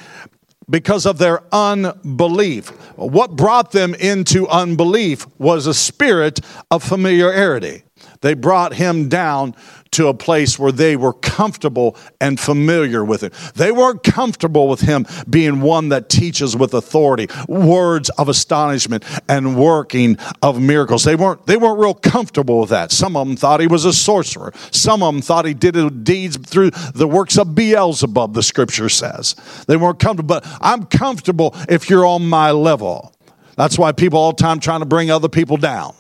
[0.69, 2.69] because of their unbelief.
[2.97, 7.85] What brought them into unbelief was a spirit of familiarity.
[8.21, 9.55] They brought him down
[9.93, 13.33] to a place where they were comfortable and familiar with him.
[13.55, 19.57] They weren't comfortable with him being one that teaches with authority, words of astonishment and
[19.57, 21.05] working of miracles.
[21.05, 22.93] They weren't they weren't real comfortable with that.
[22.93, 24.53] Some of them thought he was a sorcerer.
[24.71, 29.35] Some of them thought he did deeds through the works of Beelzebub, the scripture says.
[29.67, 33.15] They weren't comfortable, but I'm comfortable if you're on my level.
[33.57, 35.95] That's why people all the time trying to bring other people down.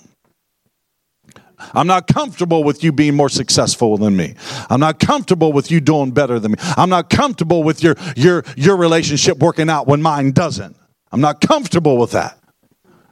[1.59, 4.35] I'm not comfortable with you being more successful than me.
[4.69, 6.59] I'm not comfortable with you doing better than me.
[6.61, 10.77] I'm not comfortable with your, your, your relationship working out when mine doesn't.
[11.13, 12.39] I'm not comfortable with that.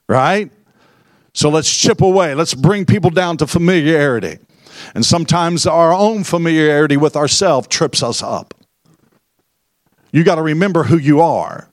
[0.08, 0.50] Right?
[1.32, 2.34] So let's chip away.
[2.34, 4.38] Let's bring people down to familiarity.
[4.94, 8.54] And sometimes our own familiarity with ourselves trips us up.
[10.12, 11.68] You got to remember who you are.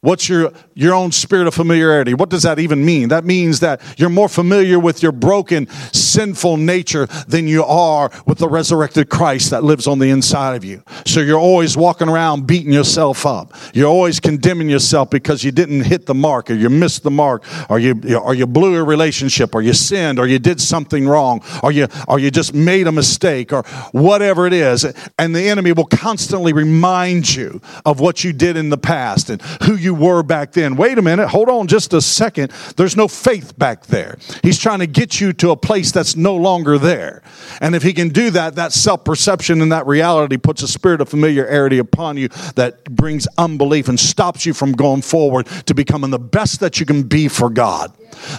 [0.00, 2.14] What's your, your own spirit of familiarity?
[2.14, 3.08] What does that even mean?
[3.08, 8.38] That means that you're more familiar with your broken, sinful nature than you are with
[8.38, 10.82] the resurrected Christ that lives on the inside of you.
[11.04, 13.52] So you're always walking around beating yourself up.
[13.74, 17.44] You're always condemning yourself because you didn't hit the mark or you missed the mark
[17.68, 21.42] or you, or you blew a relationship or you sinned or you did something wrong
[21.62, 24.86] or you, or you just made a mistake or whatever it is.
[25.18, 29.42] And the enemy will constantly remind you of what you did in the past and
[29.64, 30.69] who you were back then.
[30.76, 32.50] Wait a minute, hold on just a second.
[32.76, 34.18] There's no faith back there.
[34.42, 37.22] He's trying to get you to a place that's no longer there.
[37.60, 41.00] And if he can do that, that self perception and that reality puts a spirit
[41.00, 46.10] of familiarity upon you that brings unbelief and stops you from going forward to becoming
[46.10, 47.92] the best that you can be for God.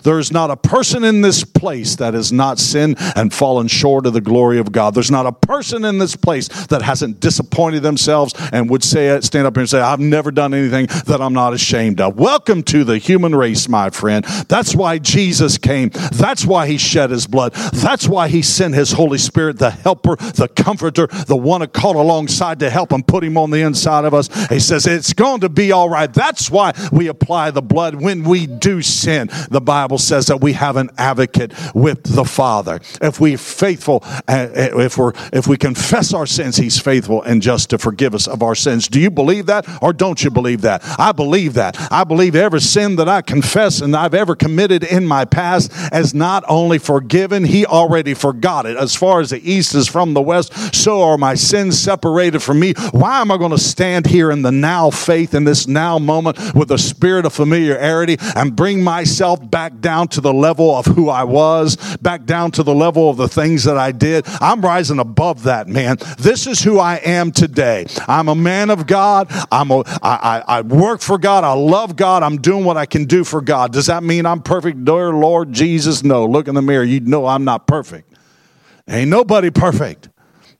[0.03, 4.05] There is not a person in this place that has not sinned and fallen short
[4.05, 4.93] of the glory of God.
[4.93, 9.47] There's not a person in this place that hasn't disappointed themselves and would say, stand
[9.47, 12.17] up here and say, I've never done anything that I'm not ashamed of.
[12.21, 14.23] Welcome to the human race, my friend.
[14.47, 15.89] That's why Jesus came.
[15.89, 17.53] That's why he shed his blood.
[17.73, 21.99] That's why he sent his Holy Spirit, the helper, the comforter, the one to call
[21.99, 24.27] alongside to help and put him on the inside of us.
[24.49, 26.13] He says, it's going to be all right.
[26.13, 29.31] That's why we apply the blood when we do sin.
[29.49, 32.81] The Bible says that we have an advocate with the Father.
[33.01, 37.71] If we faithful, uh, if we're if we confess our sins, He's faithful and just
[37.71, 38.87] to forgive us of our sins.
[38.87, 40.83] Do you believe that, or don't you believe that?
[40.99, 41.75] I believe that.
[41.91, 46.13] I believe every sin that I confess and I've ever committed in my past is
[46.13, 48.77] not only forgiven, He already forgot it.
[48.77, 52.59] As far as the east is from the west, so are my sins separated from
[52.59, 52.73] me.
[52.91, 56.37] Why am I going to stand here in the now faith in this now moment
[56.55, 61.09] with a spirit of familiarity and bring myself back down to the level of who
[61.09, 64.25] I was, back down to the level of the things that I did.
[64.39, 65.97] I'm rising above that, man.
[66.17, 67.85] This is who I am today.
[68.07, 69.27] I'm a man of God.
[69.51, 71.43] I'm a, I, I, I work for God.
[71.43, 71.53] I
[71.91, 72.23] love God.
[72.23, 73.73] I'm doing what I can do for God.
[73.73, 76.03] Does that mean I'm perfect, dear Lord Jesus?
[76.03, 76.25] No.
[76.25, 76.83] Look in the mirror.
[76.83, 78.13] You know I'm not perfect.
[78.87, 80.09] Ain't nobody perfect.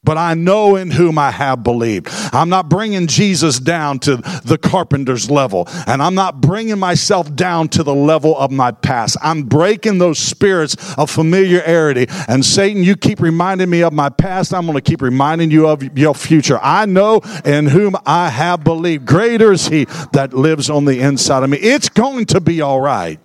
[0.03, 2.07] But I know in whom I have believed.
[2.33, 7.69] I'm not bringing Jesus down to the carpenter's level, and I'm not bringing myself down
[7.69, 9.17] to the level of my past.
[9.21, 12.07] I'm breaking those spirits of familiarity.
[12.27, 14.53] And Satan, you keep reminding me of my past.
[14.53, 16.59] I'm going to keep reminding you of your future.
[16.61, 19.05] I know in whom I have believed.
[19.05, 21.57] Greater is he that lives on the inside of me.
[21.57, 23.19] It's going to be all right.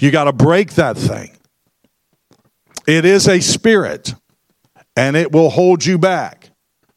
[0.00, 1.36] You got to break that thing.
[2.86, 4.14] It is a spirit
[4.98, 6.37] and it will hold you back.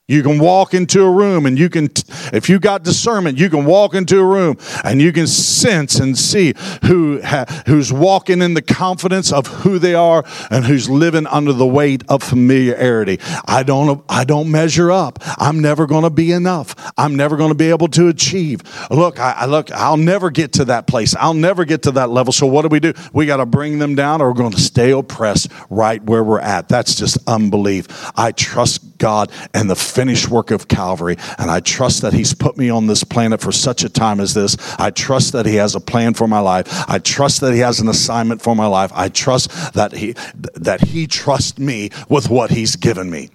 [0.08, 1.88] You can walk into a room and you can,
[2.34, 6.18] if you got discernment, you can walk into a room and you can sense and
[6.18, 11.28] see who ha, who's walking in the confidence of who they are and who's living
[11.28, 13.20] under the weight of familiarity.
[13.48, 15.20] I don't, I don't measure up.
[15.38, 16.92] I'm never going to be enough.
[16.98, 18.64] I'm never going to be able to achieve.
[18.90, 21.16] Look, I, I look, I'll never get to that place.
[21.16, 22.34] I'll never get to that level.
[22.34, 22.94] So what do we do?
[23.14, 26.42] We got to bring them down or we're going to stay oppressed right where we're
[26.42, 26.68] at.
[26.68, 27.88] That's just unbelief.
[28.18, 31.17] I trust God and the finished work of Calvary.
[31.38, 34.34] And I trust that He's put me on this planet for such a time as
[34.34, 34.58] this.
[34.80, 36.67] I trust that He has a plan for my life.
[36.89, 38.91] I trust that He has an assignment for my life.
[38.93, 40.13] I trust that He,
[40.56, 43.30] that He trusts me with what He's given me.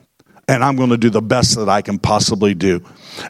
[0.48, 2.82] And I'm going to do the best that I can possibly do.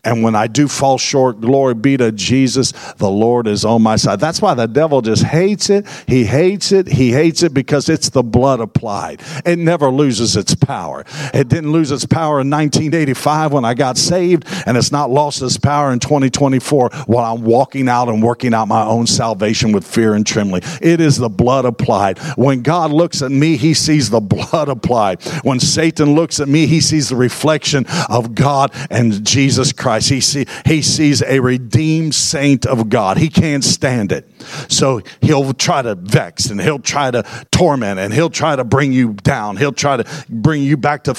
[0.05, 3.97] And when I do fall short, glory be to Jesus, the Lord is on my
[3.97, 4.21] side.
[4.21, 5.87] That's why the devil just hates it.
[6.07, 6.89] He hates it.
[6.89, 9.23] He hates it because it's the blood applied.
[9.45, 11.05] It never loses its power.
[11.35, 15.43] It didn't lose its power in 1985 when I got saved, and it's not lost
[15.43, 19.87] its power in 2024 while I'm walking out and working out my own salvation with
[19.87, 20.63] fear and trembling.
[20.81, 22.19] It is the blood applied.
[22.37, 25.23] When God looks at me, he sees the blood applied.
[25.43, 30.09] When Satan looks at me, he sees the reflection of God and Jesus Christ.
[30.09, 33.19] He, see, he sees a redeemed saint of God.
[33.19, 34.29] He can't stand it.
[34.69, 38.93] So he'll try to vex and he'll try to torment and he'll try to bring
[38.93, 39.57] you down.
[39.57, 41.15] He'll try to bring you back to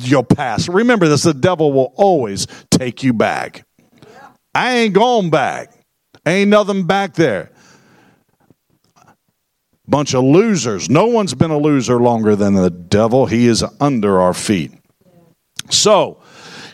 [0.00, 0.68] your past.
[0.68, 3.64] Remember this the devil will always take you back.
[4.54, 5.72] I ain't going back.
[6.26, 7.50] Ain't nothing back there.
[9.88, 10.88] Bunch of losers.
[10.88, 13.26] No one's been a loser longer than the devil.
[13.26, 14.72] He is under our feet.
[15.70, 16.22] So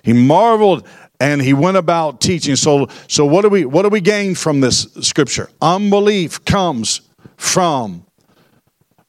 [0.02, 0.86] he marveled
[1.20, 2.56] and he went about teaching.
[2.56, 5.50] So, so what do we what do we gain from this scripture?
[5.60, 7.00] Unbelief comes
[7.36, 8.04] from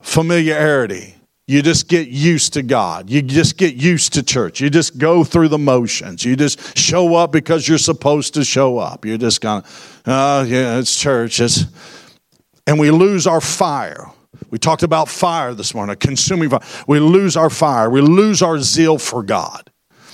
[0.02, 1.16] familiarity.
[1.48, 3.10] You just get used to God.
[3.10, 4.62] You just get used to church.
[4.62, 6.24] You just go through the motions.
[6.24, 9.04] You just show up because you're supposed to show up.
[9.04, 9.64] You're just going,
[10.06, 11.40] oh, yeah, it's church.
[11.40, 11.66] It's,
[12.68, 14.12] and we lose our fire.
[14.52, 16.62] We talked about fire this morning, consuming fire.
[16.88, 17.90] We lose our fire.
[17.90, 19.72] We lose our zeal for God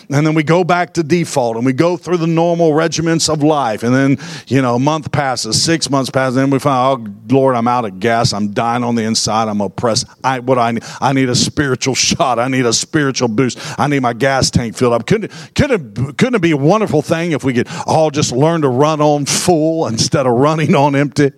[0.10, 3.44] and then we go back to default and we go through the normal regiments of
[3.44, 3.84] life.
[3.84, 7.34] And then you know a month passes six months passes and then we find oh
[7.34, 8.34] lord i'm out of gas.
[8.34, 9.48] I'm dying on the inside.
[9.48, 10.08] I'm oppressed.
[10.24, 12.40] I what i need i need a spiritual shot.
[12.40, 13.60] I need a spiritual boost.
[13.80, 15.08] I need my gas tank filled up.
[15.08, 18.70] Couldn't couldn't couldn't it be a wonderful thing if we could all just learn to
[18.70, 21.32] run on full instead of running on empty?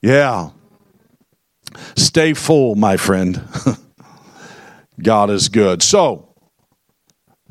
[0.00, 0.50] Yeah.
[1.96, 3.42] Stay full my friend.
[5.02, 5.82] God is good.
[5.82, 6.33] So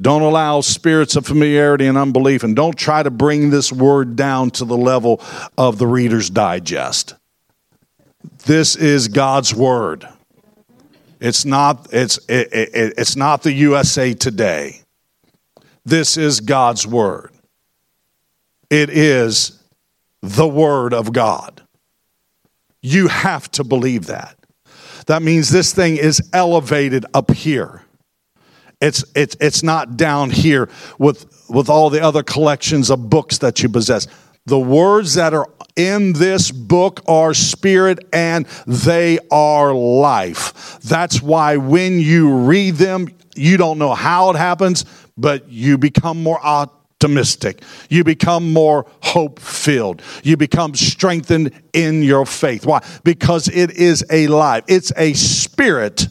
[0.04, 4.52] don't allow spirits of familiarity and unbelief, and don't try to bring this word down
[4.52, 5.22] to the level
[5.58, 7.16] of the Reader's Digest.
[8.46, 10.08] This is God's word.
[11.20, 14.82] It's not, it's, it, it, it's not the USA Today.
[15.86, 17.32] This is God's word.
[18.70, 19.60] It is
[20.22, 21.62] the word of God.
[22.82, 24.38] You have to believe that.
[25.06, 27.83] That means this thing is elevated up here.
[28.84, 30.70] It's, it's, it's not down here
[31.00, 34.08] with, with all the other collections of books that you possess.
[34.46, 40.80] The words that are in this book are spirit and they are life.
[40.82, 44.84] That's why when you read them, you don't know how it happens,
[45.18, 47.64] but you become more optimistic.
[47.90, 50.02] You become more hope filled.
[50.24, 52.66] You become strengthened in your faith.
[52.66, 52.84] Why?
[53.06, 56.08] Because it is a life, it's a spirit.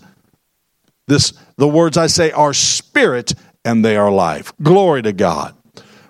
[1.07, 4.53] This the words I say are spirit and they are life.
[4.61, 5.55] Glory to God.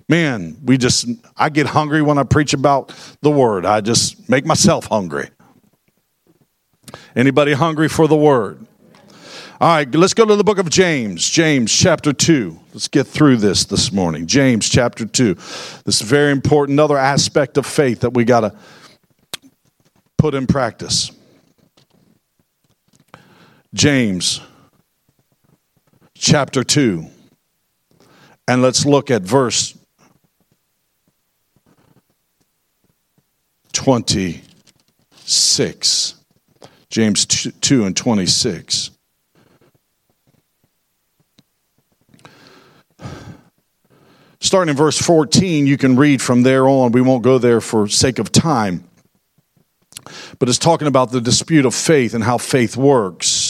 [0.08, 3.66] Man, we just, I get hungry when I preach about the word.
[3.66, 5.28] I just make myself hungry.
[7.14, 8.66] Anybody hungry for the word?
[9.60, 12.58] All right, let's go to the book of James, James chapter 2.
[12.72, 14.26] Let's get through this this morning.
[14.26, 15.34] James chapter 2.
[15.34, 18.56] This is very important, another aspect of faith that we got to
[20.16, 21.10] put in practice.
[23.74, 24.40] James
[26.22, 27.04] chapter 2.
[28.48, 29.76] And let's look at verse
[33.72, 36.14] 26.
[36.88, 38.90] James 2 and 26.
[44.40, 46.92] starting in verse 14, you can read from there on.
[46.92, 48.84] We won't go there for sake of time.
[50.38, 53.41] But it's talking about the dispute of faith and how faith works.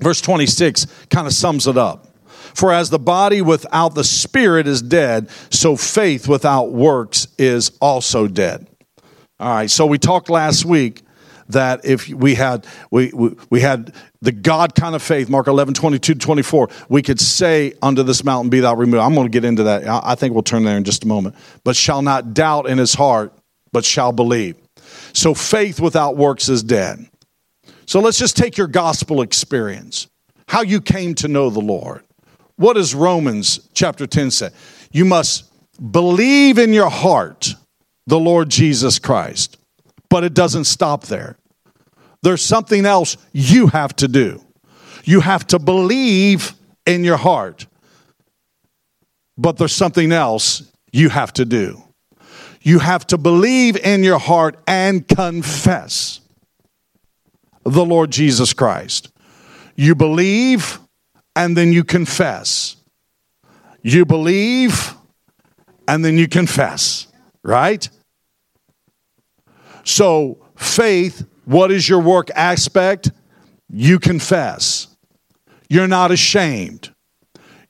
[0.00, 2.08] Verse 26 kind of sums it up.
[2.54, 8.28] For as the body without the spirit is dead, so faith without works is also
[8.28, 8.68] dead.
[9.40, 11.02] All right, so we talked last week
[11.48, 13.92] that if we had we, we, we had
[14.22, 18.50] the God kind of faith, Mark 11, 22 24, we could say unto this mountain,
[18.50, 19.02] Be thou removed.
[19.02, 19.86] I'm going to get into that.
[19.86, 21.34] I think we'll turn there in just a moment.
[21.64, 23.32] But shall not doubt in his heart,
[23.72, 24.56] but shall believe.
[25.12, 27.06] So faith without works is dead.
[27.86, 30.08] So let's just take your gospel experience,
[30.48, 32.02] how you came to know the Lord.
[32.56, 34.50] What does Romans chapter 10 say?
[34.92, 35.50] You must
[35.92, 37.54] believe in your heart
[38.06, 39.58] the Lord Jesus Christ.
[40.08, 41.36] But it doesn't stop there.
[42.22, 44.42] There's something else you have to do.
[45.04, 46.54] You have to believe
[46.86, 47.66] in your heart.
[49.36, 51.82] But there's something else you have to do.
[52.62, 56.20] You have to believe in your heart and confess
[57.64, 59.10] the Lord Jesus Christ.
[59.76, 60.78] You believe
[61.36, 62.76] and then you confess.
[63.82, 64.94] You believe
[65.86, 67.06] and then you confess,
[67.42, 67.88] right?
[69.84, 73.10] So, faith, what is your work aspect?
[73.68, 74.88] You confess.
[75.68, 76.94] You're not ashamed.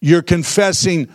[0.00, 1.08] You're confessing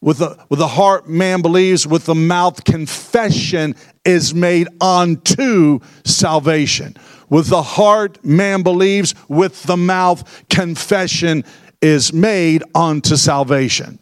[0.00, 6.96] with the, with the heart, man believes, with the mouth, confession is made unto salvation.
[7.32, 11.44] With the heart, man believes, with the mouth, confession
[11.80, 14.00] is made unto salvation.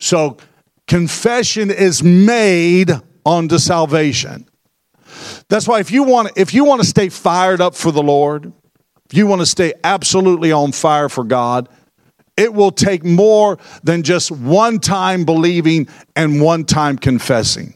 [0.00, 0.38] So,
[0.88, 2.90] confession is made
[3.24, 4.48] unto salvation.
[5.48, 8.52] That's why if you want if you want to stay fired up for the Lord,
[9.08, 11.68] if you want to stay absolutely on fire for God,
[12.36, 15.86] it will take more than just one time believing
[16.16, 17.75] and one time confessing.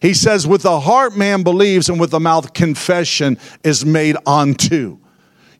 [0.00, 4.98] He says, with the heart man believes, and with the mouth confession is made unto.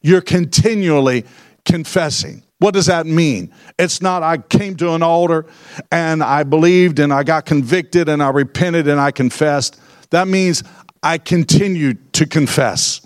[0.03, 1.25] You're continually
[1.65, 2.43] confessing.
[2.59, 3.53] What does that mean?
[3.79, 5.47] It's not I came to an altar
[5.93, 9.81] and I believed and I got convicted and I repented and I confessed.
[10.11, 10.65] That means
[11.03, 13.01] I continued to confess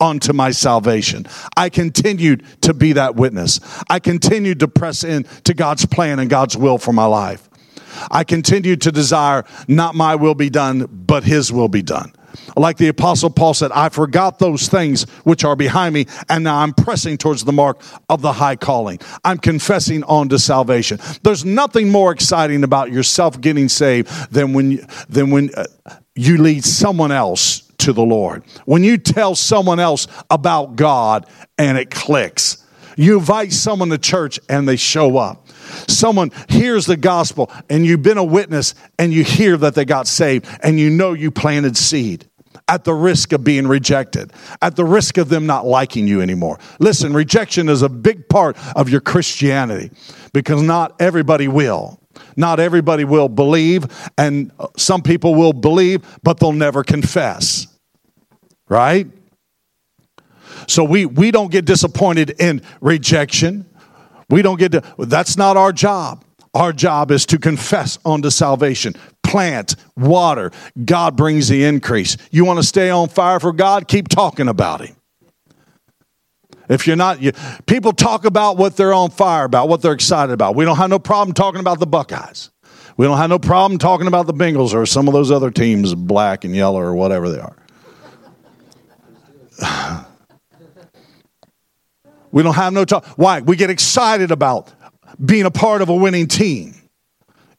[0.00, 1.26] unto my salvation.
[1.56, 3.60] I continued to be that witness.
[3.88, 7.49] I continued to press in to God's plan and God's will for my life.
[8.10, 12.12] I continued to desire not my will be done, but his will be done.
[12.56, 16.58] Like the apostle Paul said, I forgot those things which are behind me, and now
[16.58, 19.00] I'm pressing towards the mark of the high calling.
[19.24, 20.98] I'm confessing on to salvation.
[21.22, 25.64] There's nothing more exciting about yourself getting saved than when, than when uh,
[26.14, 28.44] you lead someone else to the Lord.
[28.64, 31.26] When you tell someone else about God
[31.58, 32.64] and it clicks,
[32.96, 35.46] you invite someone to church and they show up.
[35.88, 40.06] Someone hears the gospel and you've been a witness and you hear that they got
[40.06, 42.26] saved and you know you planted seed
[42.68, 46.58] at the risk of being rejected, at the risk of them not liking you anymore.
[46.78, 49.90] Listen, rejection is a big part of your Christianity
[50.32, 52.00] because not everybody will.
[52.36, 53.86] Not everybody will believe,
[54.18, 57.66] and some people will believe, but they'll never confess.
[58.68, 59.08] Right?
[60.66, 63.69] So we, we don't get disappointed in rejection.
[64.30, 66.24] We don't get to, that's not our job.
[66.54, 70.50] Our job is to confess unto salvation, plant, water.
[70.84, 72.16] God brings the increase.
[72.30, 73.86] You want to stay on fire for God?
[73.86, 74.96] Keep talking about Him.
[76.68, 77.32] If you're not, you,
[77.66, 80.54] people talk about what they're on fire about, what they're excited about.
[80.54, 82.50] We don't have no problem talking about the Buckeyes.
[82.96, 85.94] We don't have no problem talking about the Bengals or some of those other teams,
[85.94, 87.56] black and yellow or whatever they are.
[92.32, 93.04] we don't have no talk.
[93.16, 93.40] Why?
[93.40, 94.72] We get excited about
[95.24, 96.74] being a part of a winning team.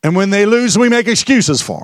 [0.03, 1.79] And when they lose, we make excuses for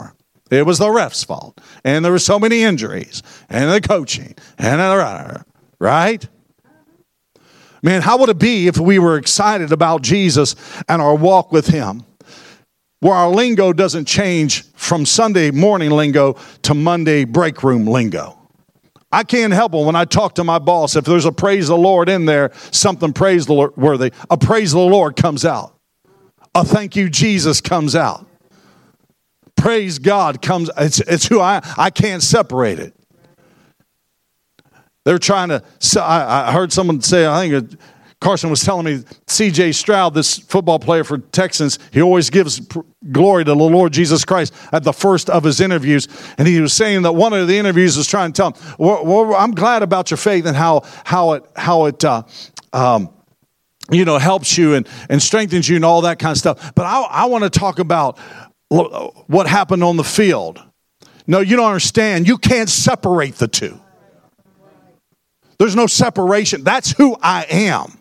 [0.49, 0.59] them.
[0.59, 1.59] It was the ref's fault.
[1.83, 5.45] And there were so many injuries and the coaching and the,
[5.79, 6.27] right?
[7.83, 10.55] Man, how would it be if we were excited about Jesus
[10.87, 12.03] and our walk with Him?
[12.99, 18.37] Where our lingo doesn't change from Sunday morning lingo to Monday break room lingo.
[19.11, 20.95] I can't help it when I talk to my boss.
[20.95, 24.71] If there's a praise the Lord in there, something praise the Lord worthy, a praise
[24.71, 25.77] the Lord comes out.
[26.53, 28.25] A thank you, Jesus comes out.
[29.55, 32.93] Praise God comes, it's, it's who I I can't separate it.
[35.07, 35.63] They're trying to.
[36.01, 37.79] I heard someone say, I think
[38.19, 39.73] Carson was telling me, C.J.
[39.73, 42.59] Stroud, this football player for Texans, he always gives
[43.11, 46.07] glory to the Lord Jesus Christ at the first of his interviews.
[46.39, 49.05] And he was saying that one of the interviews was trying to tell him, well,
[49.05, 52.23] well, I'm glad about your faith and how, how it, how it, uh,
[52.73, 53.13] um,
[53.91, 56.73] you know, helps you and, and strengthens you and all that kind of stuff.
[56.73, 58.17] But I, I want to talk about
[58.69, 60.61] what happened on the field.
[61.27, 62.27] No, you don't understand.
[62.27, 63.79] You can't separate the two.
[65.59, 66.63] There's no separation.
[66.63, 67.97] That's who I am.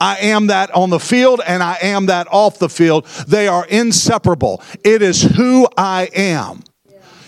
[0.00, 3.06] I am that on the field and I am that off the field.
[3.26, 4.62] They are inseparable.
[4.84, 6.62] It is who I am.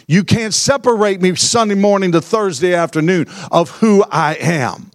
[0.07, 4.91] You can't separate me Sunday morning to Thursday afternoon of who I am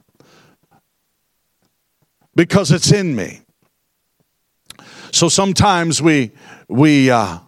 [2.35, 3.41] because it's in me.
[5.11, 6.31] So sometimes we
[6.67, 7.39] we uh,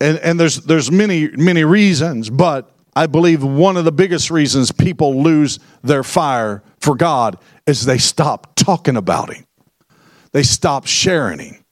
[0.00, 4.72] and and there's there's many many reasons, but I believe one of the biggest reasons
[4.72, 9.44] people lose their fire for God is they stop talking about Him.
[10.32, 11.64] They stop sharing Him.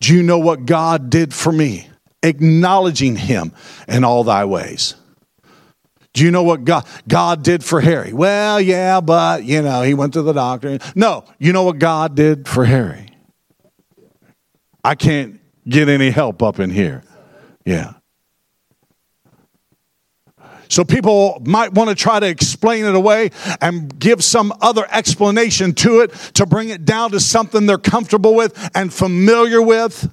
[0.00, 1.88] Do you know what God did for me?
[2.22, 3.52] Acknowledging Him
[3.86, 4.94] in all thy ways.
[6.14, 8.12] Do you know what God, God did for Harry?
[8.12, 10.78] Well, yeah, but, you know, he went to the doctor.
[10.94, 13.10] No, you know what God did for Harry?
[14.82, 17.02] I can't get any help up in here.
[17.64, 17.94] Yeah.
[20.68, 25.72] So people might want to try to explain it away and give some other explanation
[25.74, 30.12] to it to bring it down to something they're comfortable with and familiar with.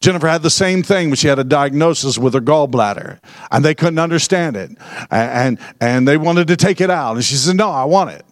[0.00, 3.18] Jennifer had the same thing when she had a diagnosis with her gallbladder,
[3.50, 4.70] and they couldn't understand it,
[5.10, 8.24] and and they wanted to take it out, and she said, "No, I want it."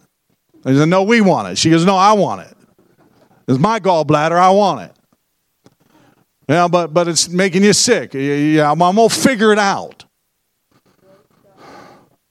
[0.63, 2.57] They said, "No, we want it." She goes, "No, I want it.
[3.47, 4.31] It's my gallbladder.
[4.31, 4.98] I want it."
[6.49, 8.15] Yeah, but but it's making you sick.
[8.15, 10.05] Yeah, I'm, I'm gonna figure it out.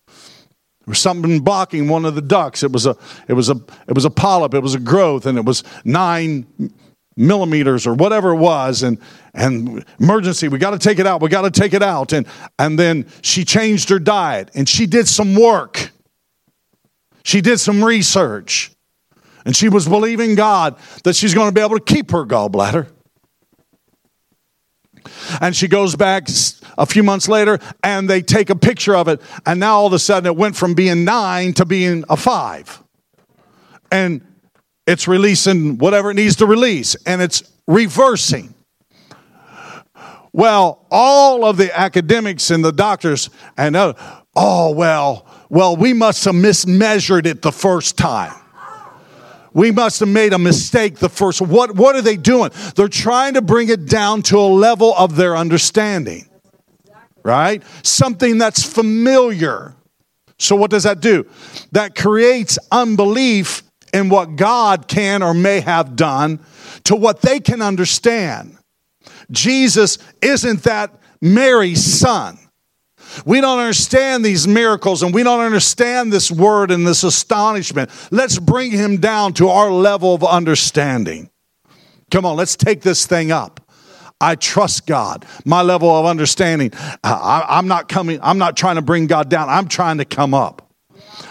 [0.09, 2.65] There was something blocking one of the ducts.
[2.65, 2.97] It was a
[3.29, 4.55] it was a it was a polyp.
[4.55, 6.47] It was a growth, and it was nine
[7.17, 8.97] millimeters or whatever it was and
[9.35, 12.29] and emergency we got to take it out we got to take it out and
[12.61, 15.91] and then she changed her diet and she did some work
[17.25, 18.71] she did some research
[19.45, 22.87] and she was believing god that she's going to be able to keep her gallbladder
[25.41, 26.29] and she goes back
[26.77, 29.93] a few months later and they take a picture of it and now all of
[29.93, 32.83] a sudden it went from being nine to being a five
[33.91, 34.23] and
[34.89, 38.55] it's releasing whatever it needs to release, and it's reversing.
[40.33, 43.29] Well, all of the academics and the doctors,
[43.59, 43.93] and uh,
[44.35, 48.33] oh, well, well, we must have mismeasured it the first time.
[49.59, 51.41] We must have made a mistake the first.
[51.41, 52.53] What, what are they doing?
[52.77, 56.29] They're trying to bring it down to a level of their understanding,
[57.25, 57.61] right?
[57.83, 59.75] Something that's familiar.
[60.39, 61.27] So, what does that do?
[61.73, 66.39] That creates unbelief in what God can or may have done
[66.85, 68.59] to what they can understand.
[69.33, 72.39] Jesus isn't that Mary's son.
[73.25, 77.91] We don't understand these miracles and we don't understand this word and this astonishment.
[78.11, 81.31] Let's bring him down to our level of understanding.
[82.11, 83.61] Come on, let's take this thing up.
[84.21, 85.25] I trust God.
[85.45, 86.73] My level of understanding,
[87.05, 89.49] I, am not coming, I'm not trying to bring God down.
[89.49, 90.68] I'm trying to come up.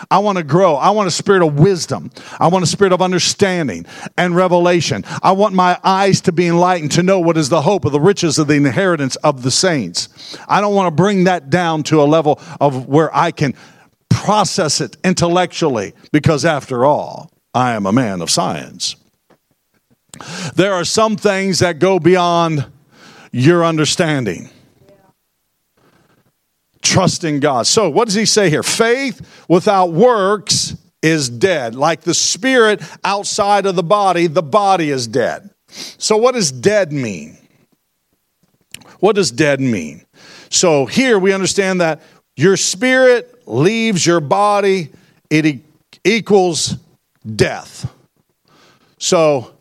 [0.10, 0.76] I want to grow.
[0.76, 2.12] I want a spirit of wisdom.
[2.40, 3.86] I want a spirit of understanding
[4.18, 5.04] and revelation.
[5.22, 8.00] I want my eyes to be enlightened to know what is the hope of the
[8.00, 10.38] riches of the inheritance of the saints.
[10.48, 13.54] I don't want to bring that down to a level of where I can
[14.10, 18.96] process it intellectually because after all, I am a man of science.
[20.56, 22.66] There are some things that go beyond
[23.32, 24.50] your understanding
[26.88, 27.68] trusting God.
[27.68, 28.64] So, what does he say here?
[28.64, 31.76] Faith without works is dead.
[31.76, 35.50] Like the spirit outside of the body, the body is dead.
[35.68, 37.38] So, what does dead mean?
[39.00, 40.06] What does dead mean?
[40.50, 42.02] So, here we understand that
[42.36, 44.90] your spirit leaves your body,
[45.30, 45.62] it e-
[46.04, 46.78] equals
[47.36, 47.92] death.
[48.98, 49.54] So,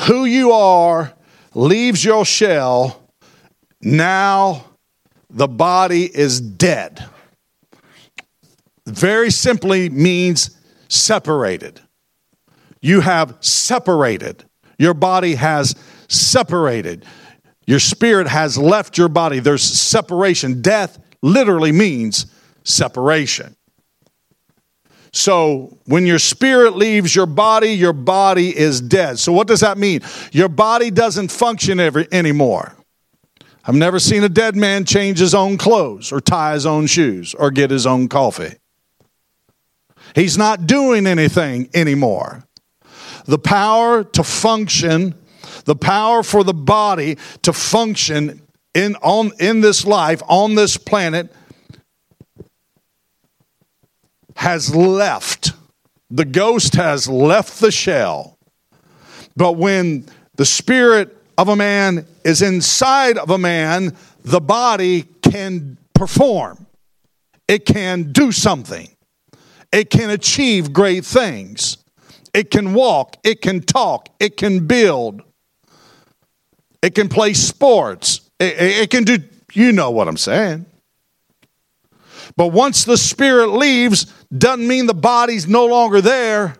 [0.00, 1.14] who you are
[1.54, 3.02] leaves your shell,
[3.80, 4.64] now
[5.30, 7.04] the body is dead.
[8.86, 10.56] Very simply means
[10.88, 11.80] separated.
[12.80, 14.44] You have separated.
[14.78, 15.74] Your body has
[16.08, 17.04] separated.
[17.66, 19.40] Your spirit has left your body.
[19.40, 20.62] There's separation.
[20.62, 22.26] Death literally means
[22.62, 23.56] separation.
[25.12, 29.18] So, when your spirit leaves your body, your body is dead.
[29.18, 30.02] So, what does that mean?
[30.30, 32.76] Your body doesn't function every, anymore.
[33.66, 37.34] I've never seen a dead man change his own clothes or tie his own shoes
[37.34, 38.54] or get his own coffee.
[40.14, 42.44] He's not doing anything anymore.
[43.24, 45.14] The power to function,
[45.64, 48.40] the power for the body to function
[48.72, 51.34] in, on, in this life, on this planet,
[54.36, 55.52] has left
[56.10, 58.38] the ghost has left the shell.
[59.36, 60.06] But when
[60.36, 66.66] the spirit of a man is inside of a man, the body can perform,
[67.48, 68.88] it can do something,
[69.72, 71.78] it can achieve great things,
[72.34, 75.22] it can walk, it can talk, it can build,
[76.82, 79.18] it can play sports, it, it can do,
[79.52, 80.66] you know what I'm saying.
[82.36, 84.04] But once the spirit leaves,
[84.36, 86.56] doesn't mean the body's no longer there,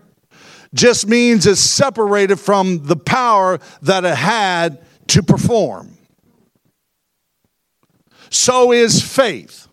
[0.76, 5.96] just means it's separated from the power that it had to perform.
[8.30, 9.68] So is faith.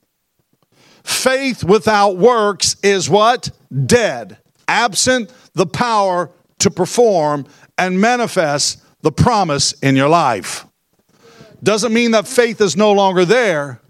[1.03, 3.49] Faith without works is what?
[3.85, 4.37] Dead,
[4.67, 7.45] absent the power to perform
[7.77, 10.65] and manifest the promise in your life.
[11.61, 13.81] Doesn't mean that faith is no longer there.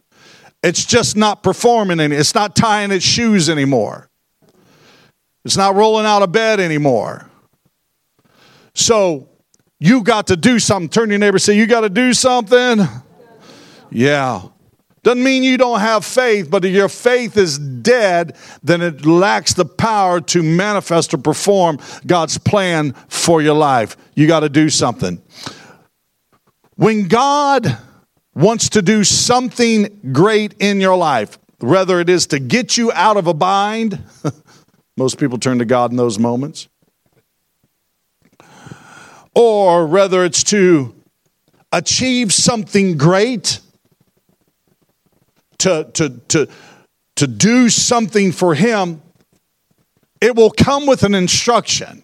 [0.63, 2.15] It's just not performing any.
[2.15, 4.09] It's not tying its shoes anymore.
[5.45, 7.29] It's not rolling out of bed anymore.
[8.73, 9.29] So
[9.79, 10.89] you got to do something.
[10.89, 12.79] Turn your neighbor say, You got to do something.
[13.91, 14.43] Yeah.
[15.03, 19.53] Doesn't mean you don't have faith, but if your faith is dead, then it lacks
[19.53, 21.77] the power to manifest or perform
[22.07, 23.97] God's plan for your life.
[24.15, 25.21] You got to do something.
[26.75, 27.77] When God
[28.33, 33.17] wants to do something great in your life, whether it is to get you out
[33.17, 34.01] of a bind,
[34.97, 36.67] most people turn to God in those moments,
[39.35, 40.95] or whether it's to
[41.71, 43.59] achieve something great
[45.59, 46.47] to, to, to,
[47.15, 49.01] to do something for Him,
[50.21, 52.03] it will come with an instruction.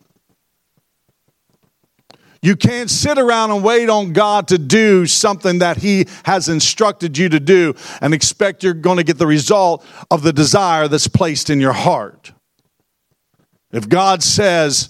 [2.42, 7.18] You can't sit around and wait on God to do something that He has instructed
[7.18, 11.08] you to do and expect you're going to get the result of the desire that's
[11.08, 12.32] placed in your heart.
[13.72, 14.90] If God says,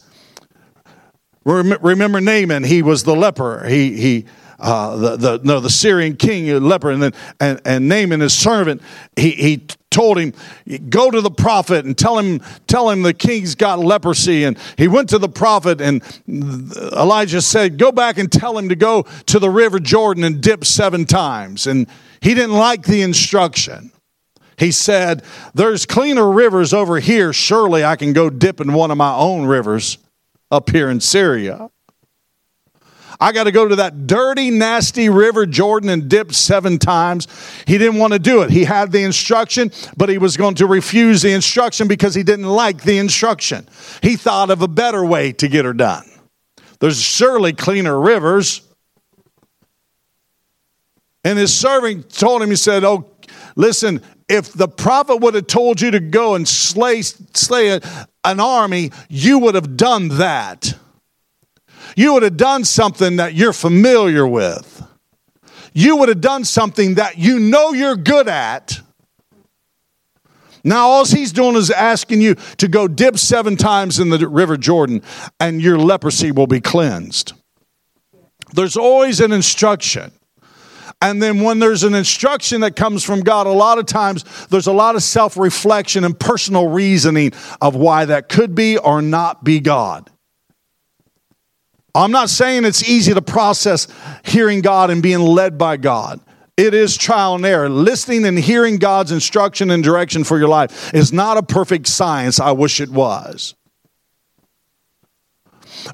[1.44, 3.66] remember Naaman, he was the leper.
[3.68, 4.26] He, he,
[4.60, 8.82] uh, the, the, no, the Syrian king, leper, and then and, and Naaman, his servant,
[9.16, 10.34] he, he told him,
[10.90, 14.44] go to the prophet and tell him, tell him the king's got leprosy.
[14.44, 18.76] And he went to the prophet and Elijah said, go back and tell him to
[18.76, 21.66] go to the river Jordan and dip seven times.
[21.66, 21.88] And
[22.22, 23.92] he didn't like the instruction.
[24.60, 27.32] He said, there's cleaner rivers over here.
[27.32, 29.98] Surely I can go dip in one of my own rivers
[30.52, 31.70] up here in Syria.
[33.22, 37.28] I got to go to that dirty, nasty river Jordan and dip seven times.
[37.68, 38.50] He didn't want to do it.
[38.50, 42.48] He had the instruction, but he was going to refuse the instruction because he didn't
[42.48, 43.68] like the instruction.
[44.02, 46.06] He thought of a better way to get her done.
[46.80, 48.62] There's surely cleaner rivers.
[51.26, 53.12] And his servant told him, he said, Oh,
[53.58, 57.82] listen, if the prophet would have told you to go and slay, slay a,
[58.24, 60.76] an army, you would have done that
[61.96, 64.86] you would have done something that you're familiar with.
[65.74, 68.80] You would have done something that you know you're good at.
[70.64, 74.58] Now, all he's doing is asking you to go dip seven times in the river
[74.58, 75.02] Jordan,
[75.40, 77.34] and your leprosy will be cleansed.
[78.54, 80.12] There's always an instruction.
[81.02, 84.68] And then when there's an instruction that comes from God, a lot of times there's
[84.68, 87.32] a lot of self reflection and personal reasoning
[87.62, 90.10] of why that could be or not be God.
[91.96, 93.88] I'm not saying it's easy to process
[94.24, 96.20] hearing God and being led by God.
[96.56, 97.70] It is trial and error.
[97.70, 102.40] Listening and hearing God's instruction and direction for your life is not a perfect science.
[102.40, 103.56] I wish it was.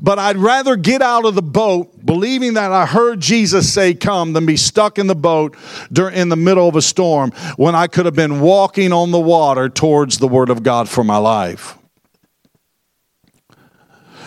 [0.02, 4.34] But I'd rather get out of the boat believing that I heard Jesus say, Come,
[4.34, 5.56] than be stuck in the boat
[6.14, 9.70] in the middle of a storm when I could have been walking on the water
[9.70, 11.78] towards the Word of God for my life.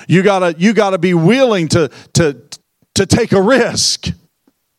[0.07, 2.43] You gotta, you gotta be willing to, to,
[2.95, 4.09] to take a risk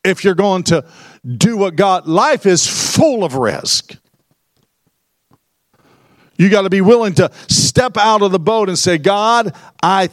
[0.03, 0.85] if you're going to
[1.25, 3.95] do what God, life is full of risk.
[6.37, 9.53] You got to be willing to step out of the boat and say, God,
[9.83, 10.09] I,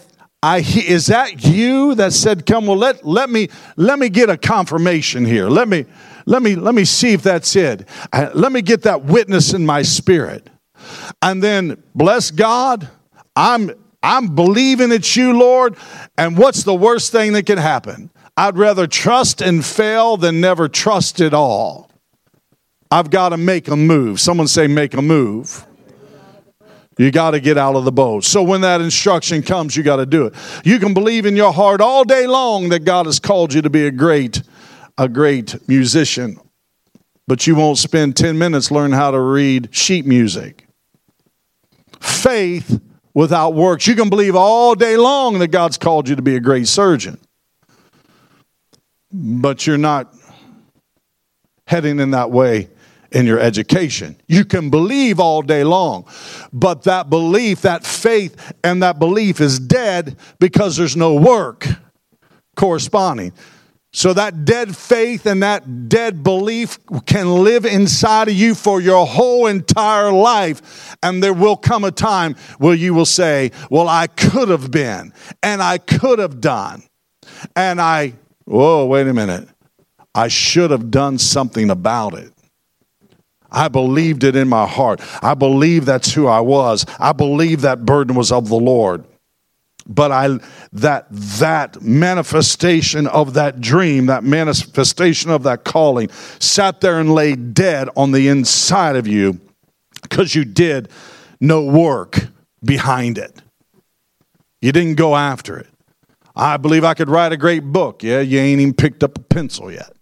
[0.47, 4.37] I, is that you that said, come, well, let, let me, let me get a
[4.37, 5.49] confirmation here.
[5.49, 5.87] Let me,
[6.25, 7.89] let me, let me see if that's it.
[8.13, 10.49] Uh, let me get that witness in my spirit.
[11.21, 12.89] And then bless God.
[13.35, 13.73] I'm,
[14.05, 15.77] I'm believing it's you, Lord.
[16.17, 18.09] And what's the worst thing that can happen?
[18.37, 21.91] I'd rather trust and fail than never trust at all.
[22.89, 24.21] I've got to make a move.
[24.21, 25.67] Someone say, make a move.
[26.99, 28.25] You got to get out of the boat.
[28.25, 30.35] So when that instruction comes, you got to do it.
[30.65, 33.71] You can believe in your heart all day long that God has called you to
[33.71, 34.43] be a great,
[34.97, 36.39] a great musician,
[37.27, 40.67] but you won't spend 10 minutes learning how to read sheet music.
[42.01, 42.81] Faith
[43.13, 43.87] without works.
[43.87, 47.19] You can believe all day long that God's called you to be a great surgeon,
[49.13, 50.15] but you're not
[51.67, 52.71] heading in that way
[53.13, 54.17] in your education.
[54.27, 56.07] You can believe all day long,
[56.53, 61.67] but that belief, that faith, and that belief is dead because there's no work
[62.57, 63.33] corresponding.
[63.97, 69.07] So that dead faith and that dead belief can live inside of you for your
[69.07, 70.95] whole entire life.
[71.03, 75.15] And there will come a time where you will say, Well, I could have been,
[75.43, 76.83] and I could have done.
[77.55, 78.13] And I,
[78.45, 79.49] whoa, wait a minute.
[80.15, 82.33] I should have done something about it.
[83.51, 85.01] I believed it in my heart.
[85.23, 86.85] I believe that's who I was.
[86.99, 89.05] I believe that burden was of the Lord
[89.89, 90.39] but I
[90.73, 97.37] that that manifestation of that dream, that manifestation of that calling, sat there and lay
[97.37, 99.41] dead on the inside of you
[100.03, 100.89] because you did
[101.41, 102.29] no work
[102.65, 103.43] behind it.
[104.61, 105.69] You didn't go after it.
[106.35, 108.03] I believe I could write a great book.
[108.03, 109.96] Yeah, you ain't even picked up a pencil yet.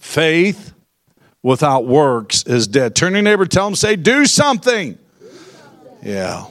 [0.00, 0.72] Faith
[1.42, 2.96] without works is dead.
[2.96, 4.98] Turn your neighbor, tell him, say, do something.
[6.02, 6.46] Yeah.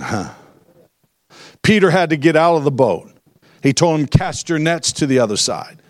[0.00, 0.30] Huh.
[1.62, 3.10] Peter had to get out of the boat.
[3.62, 5.80] He told him, Cast your nets to the other side.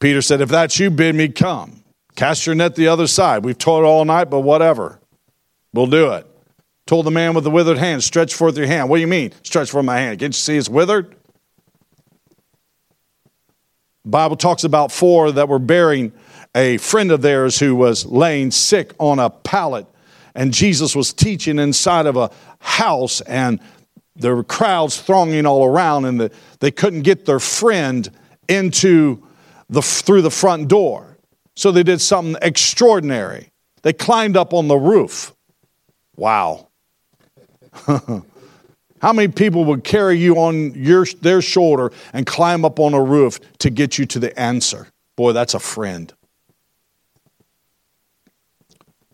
[0.00, 1.84] Peter said, If that's you, bid me come.
[2.16, 3.44] Cast your net the other side.
[3.44, 4.98] We've toiled all night, but whatever.
[5.72, 6.26] We'll do it.
[6.86, 8.88] Told the man with the withered hand, Stretch forth your hand.
[8.88, 9.32] What do you mean?
[9.42, 10.18] Stretch forth my hand.
[10.18, 11.14] Can't you see it's withered?
[14.06, 16.12] Bible talks about four that were bearing
[16.54, 19.86] a friend of theirs who was laying sick on a pallet
[20.36, 23.58] and Jesus was teaching inside of a house, and
[24.14, 26.30] there were crowds thronging all around, and the,
[26.60, 28.08] they couldn't get their friend
[28.48, 29.26] into
[29.68, 31.16] the through the front door.
[31.56, 33.48] So they did something extraordinary.
[33.82, 35.34] They climbed up on the roof.
[36.16, 36.68] Wow.
[39.00, 43.02] How many people would carry you on your, their shoulder and climb up on a
[43.02, 44.88] roof to get you to the answer?
[45.16, 46.12] Boy, that's a friend.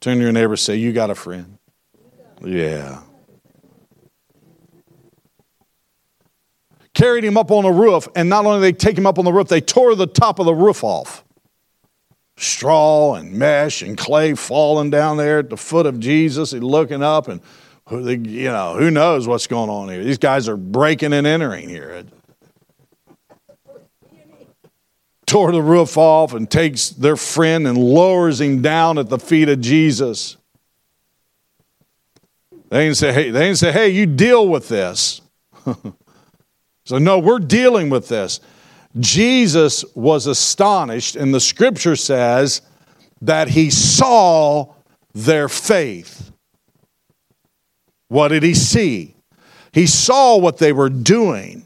[0.00, 1.58] Turn to your neighbor and say, You got a friend.
[2.44, 3.02] Yeah.
[6.94, 9.32] Carried him up on the roof, and not only they take him up on the
[9.32, 11.24] roof, they tore the top of the roof off.
[12.36, 16.50] Straw and mesh and clay falling down there at the foot of Jesus.
[16.50, 17.40] He's looking up, and
[17.92, 20.02] you know who knows what's going on here.
[20.02, 22.04] These guys are breaking and entering here
[25.32, 29.48] tore the roof off and takes their friend and lowers him down at the feet
[29.48, 30.36] of Jesus.
[32.68, 35.22] They didn't say, hey, they didn't say, hey, you deal with this.
[36.84, 38.40] so, no, we're dealing with this.
[39.00, 42.60] Jesus was astonished, and the scripture says
[43.22, 44.74] that he saw
[45.14, 46.31] their faith.
[48.12, 49.14] What did he see?
[49.72, 51.64] He saw what they were doing,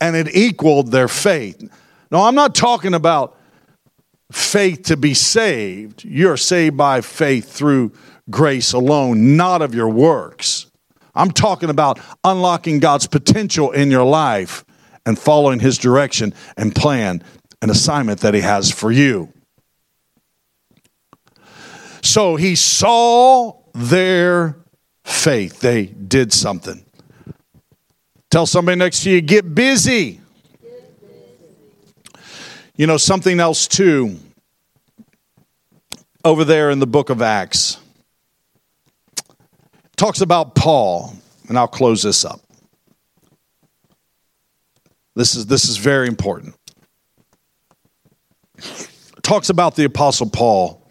[0.00, 1.62] and it equaled their faith.
[2.10, 3.36] No, I'm not talking about
[4.30, 6.04] faith to be saved.
[6.04, 7.92] You're saved by faith through
[8.30, 10.70] grace alone, not of your works.
[11.14, 14.64] I'm talking about unlocking God's potential in your life
[15.04, 17.22] and following his direction and plan
[17.60, 19.34] and assignment that he has for you.
[22.00, 24.61] So he saw their
[25.04, 25.60] faith.
[25.60, 26.84] They did something.
[28.30, 30.20] Tell somebody next to you, get busy.
[32.76, 34.16] You know, something else too,
[36.24, 37.76] over there in the book of Acts,
[39.96, 41.14] talks about Paul,
[41.48, 42.40] and I'll close this up.
[45.14, 46.56] This is, this is very important.
[49.22, 50.88] Talks about the Apostle Paul,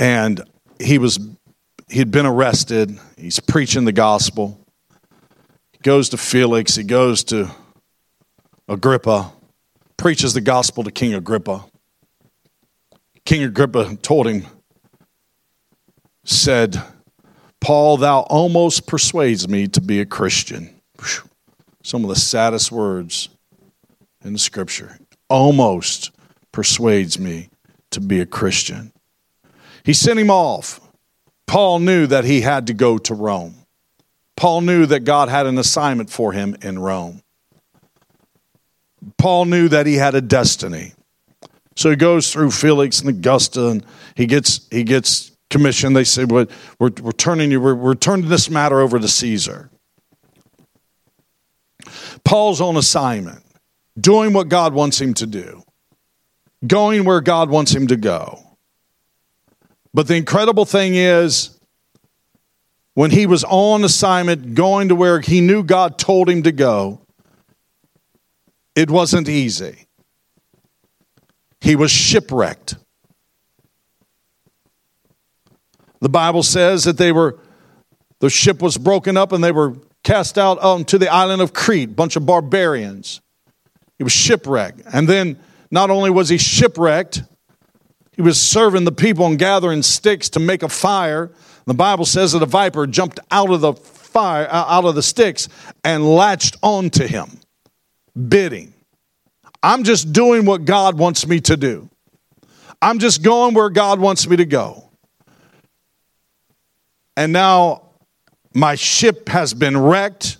[0.00, 0.40] and
[0.80, 1.20] he was
[1.92, 2.98] he'd been arrested.
[3.16, 4.58] He's preaching the gospel.
[5.72, 6.74] He goes to Felix.
[6.74, 7.50] He goes to
[8.68, 9.32] Agrippa
[10.02, 11.64] preaches the gospel to King Agrippa.
[13.24, 14.44] King Agrippa told him,
[16.24, 16.82] said,
[17.60, 20.74] Paul, thou almost persuades me to be a Christian.
[21.84, 23.28] Some of the saddest words
[24.24, 24.98] in the scripture.
[25.28, 26.10] Almost
[26.50, 27.48] persuades me
[27.92, 28.92] to be a Christian.
[29.84, 30.80] He sent him off.
[31.52, 33.54] Paul knew that he had to go to Rome.
[34.38, 37.20] Paul knew that God had an assignment for him in Rome.
[39.18, 40.94] Paul knew that he had a destiny.
[41.76, 43.84] So he goes through Felix and Augusta, and
[44.14, 45.94] he gets he gets commissioned.
[45.94, 46.46] They say, "We're
[46.78, 47.60] we're, we're turning you.
[47.60, 49.68] We're, we're turning this matter over to Caesar."
[52.24, 53.44] Paul's on assignment,
[54.00, 55.62] doing what God wants him to do,
[56.66, 58.51] going where God wants him to go.
[59.94, 61.58] But the incredible thing is,
[62.94, 67.00] when he was on assignment, going to where he knew God told him to go,
[68.74, 69.86] it wasn't easy.
[71.60, 72.76] He was shipwrecked.
[76.00, 77.38] The Bible says that they were,
[78.18, 81.94] the ship was broken up and they were cast out onto the island of Crete,
[81.94, 83.20] bunch of barbarians.
[83.98, 84.82] He was shipwrecked.
[84.92, 85.38] And then
[85.70, 87.22] not only was he shipwrecked,
[88.12, 91.30] he was serving the people and gathering sticks to make a fire.
[91.66, 95.02] The Bible says that a viper jumped out of the fire, uh, out of the
[95.02, 95.48] sticks,
[95.82, 97.40] and latched onto him,
[98.28, 98.74] bidding.
[99.62, 101.88] I'm just doing what God wants me to do.
[102.82, 104.90] I'm just going where God wants me to go.
[107.16, 107.82] And now
[108.54, 110.38] my ship has been wrecked.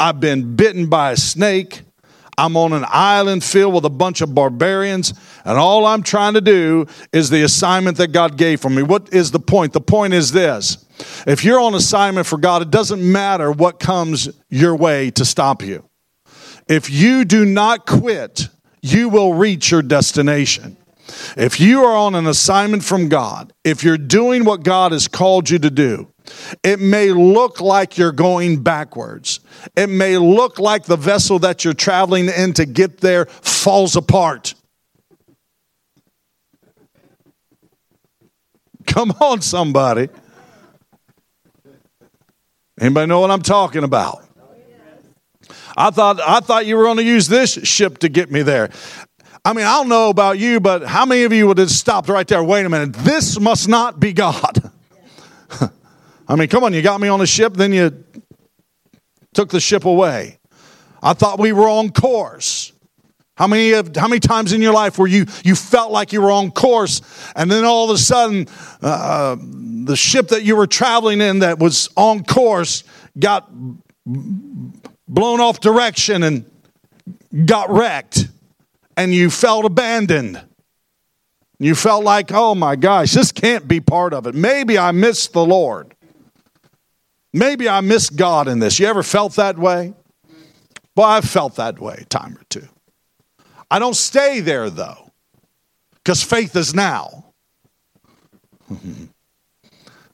[0.00, 1.82] I've been bitten by a snake.
[2.38, 5.12] I'm on an island filled with a bunch of barbarians,
[5.44, 8.82] and all I'm trying to do is the assignment that God gave for me.
[8.82, 9.72] What is the point?
[9.72, 10.84] The point is this
[11.26, 15.62] if you're on assignment for God, it doesn't matter what comes your way to stop
[15.62, 15.84] you.
[16.68, 18.48] If you do not quit,
[18.80, 20.76] you will reach your destination.
[21.36, 25.50] If you are on an assignment from God, if you're doing what God has called
[25.50, 26.08] you to do,
[26.62, 29.40] it may look like you're going backwards.
[29.76, 34.54] It may look like the vessel that you're traveling in to get there falls apart.
[38.86, 40.08] Come on, somebody.
[42.80, 44.24] Anybody know what I'm talking about?
[45.76, 48.70] I thought I thought you were going to use this ship to get me there.
[49.44, 52.08] I mean, I don't know about you, but how many of you would have stopped
[52.08, 52.44] right there?
[52.44, 54.70] Wait a minute, this must not be God.
[56.28, 58.04] I mean, come on, you got me on a ship, then you
[59.34, 60.38] took the ship away.
[61.02, 62.72] I thought we were on course.
[63.36, 66.22] How many, of, how many times in your life where you, you felt like you
[66.22, 67.00] were on course,
[67.34, 68.46] and then all of a sudden,
[68.80, 72.84] uh, the ship that you were traveling in that was on course
[73.18, 73.50] got
[74.04, 76.44] blown off direction and
[77.46, 78.28] got wrecked,
[78.96, 80.42] and you felt abandoned?
[81.58, 84.34] You felt like, oh my gosh, this can't be part of it.
[84.34, 85.94] Maybe I missed the Lord.
[87.32, 88.78] Maybe I miss God in this.
[88.78, 89.94] You ever felt that way?
[90.96, 92.68] Well, I've felt that way a time or two.
[93.70, 95.10] I don't stay there though,
[95.94, 97.26] because faith is now.
[98.68, 99.08] the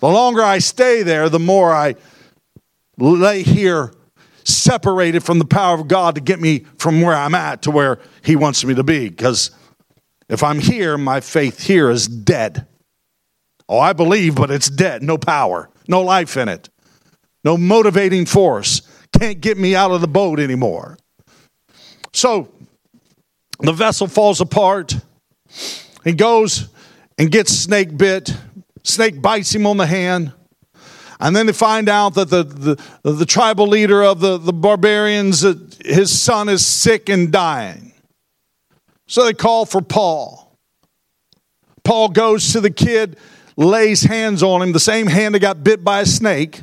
[0.03, 1.97] longer I stay there, the more I
[2.99, 3.93] lay here
[4.49, 7.99] separated from the power of God to get me from where I'm at to where
[8.23, 9.09] He wants me to be.
[9.09, 9.51] Because
[10.29, 12.67] if I'm here, my faith here is dead.
[13.69, 15.03] Oh, I believe, but it's dead.
[15.03, 16.71] No power, no life in it
[17.45, 18.83] no motivating force.
[19.19, 20.99] Can't get me out of the boat anymore.
[22.13, 22.53] So
[23.61, 24.97] the vessel falls apart.
[26.05, 26.69] He goes
[27.17, 28.37] and gets snake bit.
[28.83, 30.33] Snake bites him on the hand.
[31.21, 35.45] And then they find out that the, the, the tribal leader of the, the barbarians,
[35.45, 35.55] uh,
[35.85, 37.93] his son is sick and dying.
[39.07, 40.57] So they call for Paul.
[41.83, 43.16] Paul goes to the kid,
[43.57, 46.62] lays hands on him, the same hand that got bit by a snake.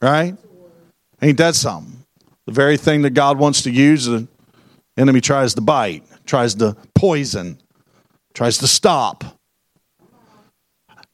[0.00, 0.36] Right?
[1.22, 2.04] Ain't that something?
[2.46, 4.26] The very thing that God wants to use, the
[4.98, 7.58] enemy tries to bite, tries to poison,
[8.34, 9.38] tries to stop.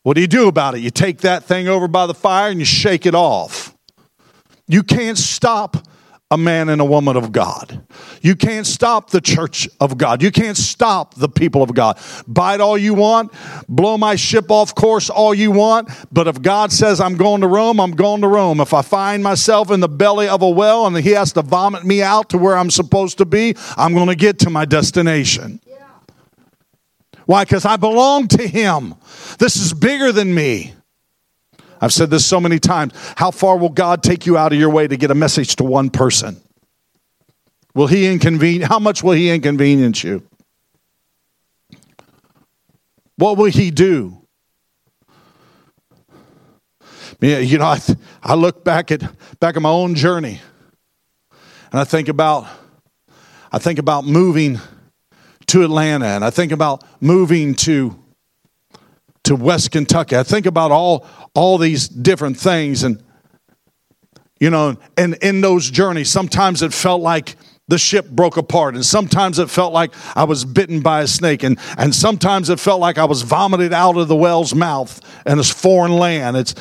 [0.09, 0.81] What do you do about it?
[0.81, 3.77] You take that thing over by the fire and you shake it off.
[4.67, 5.87] You can't stop
[6.31, 7.85] a man and a woman of God.
[8.23, 10.23] You can't stop the church of God.
[10.23, 11.99] You can't stop the people of God.
[12.27, 13.35] Bite all you want,
[13.69, 17.47] blow my ship off course all you want, but if God says I'm going to
[17.47, 18.61] Rome, I'm going to Rome.
[18.61, 21.85] If I find myself in the belly of a well and he has to vomit
[21.85, 25.61] me out to where I'm supposed to be, I'm going to get to my destination.
[27.29, 27.45] Why?
[27.45, 28.95] Because I belong to him.
[29.39, 30.75] This is bigger than me.
[31.81, 32.93] I've said this so many times.
[33.17, 35.65] How far will God take you out of your way to get a message to
[35.65, 36.41] one person?
[37.75, 38.69] Will he inconvenience?
[38.69, 40.27] How much will he inconvenience you?
[43.17, 44.17] What will he do?
[47.21, 47.81] You know, I,
[48.23, 49.03] I look back at
[49.41, 50.41] back at my own journey,
[51.73, 52.47] and I think about
[53.51, 54.61] I think about moving
[55.47, 57.99] to Atlanta, and I think about moving to
[59.29, 60.17] to West Kentucky.
[60.17, 63.03] I think about all all these different things and
[64.41, 67.37] you know and in those journeys sometimes it felt like
[67.69, 71.43] the ship broke apart and sometimes it felt like i was bitten by a snake
[71.43, 75.37] and, and sometimes it felt like i was vomited out of the well's mouth in
[75.37, 76.55] this foreign land it's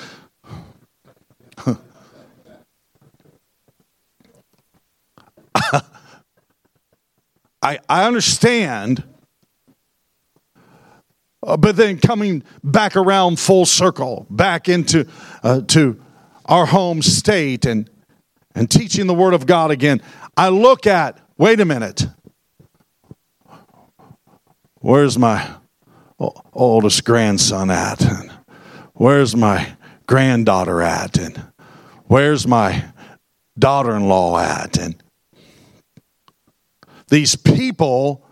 [7.61, 9.03] I, I understand
[11.47, 15.07] uh, but then coming back around full circle, back into
[15.43, 15.99] uh, to
[16.45, 17.89] our home state and
[18.53, 20.01] and teaching the Word of God again,
[20.35, 22.05] I look at wait a minute,
[24.75, 25.55] where's my
[26.53, 28.01] oldest grandson at?
[28.01, 28.31] And
[28.93, 29.73] where's my
[30.05, 31.17] granddaughter at?
[31.17, 31.41] And
[32.05, 32.85] where's my
[33.57, 34.77] daughter-in-law at?
[34.77, 35.01] And
[37.09, 38.25] these people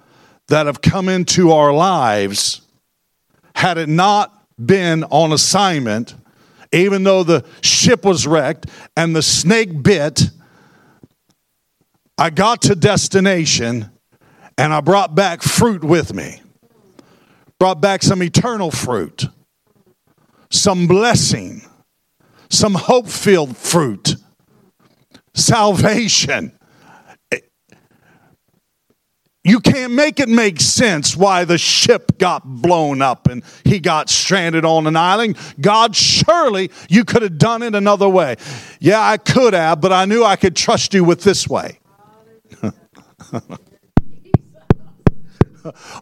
[0.48, 2.62] that have come into our lives,
[3.56, 4.32] had it not
[4.64, 6.14] been on assignment,
[6.72, 10.30] even though the ship was wrecked and the snake bit,
[12.18, 13.90] I got to destination
[14.58, 16.42] and I brought back fruit with me.
[17.58, 19.26] Brought back some eternal fruit,
[20.52, 21.62] some blessing,
[22.50, 24.16] some hope filled fruit,
[25.34, 26.58] salvation.
[29.46, 34.10] You can't make it make sense why the ship got blown up and he got
[34.10, 35.38] stranded on an island.
[35.62, 38.38] God, surely you could have done it another way.
[38.80, 41.80] Yeah, I could have, but I knew I could trust you with this way.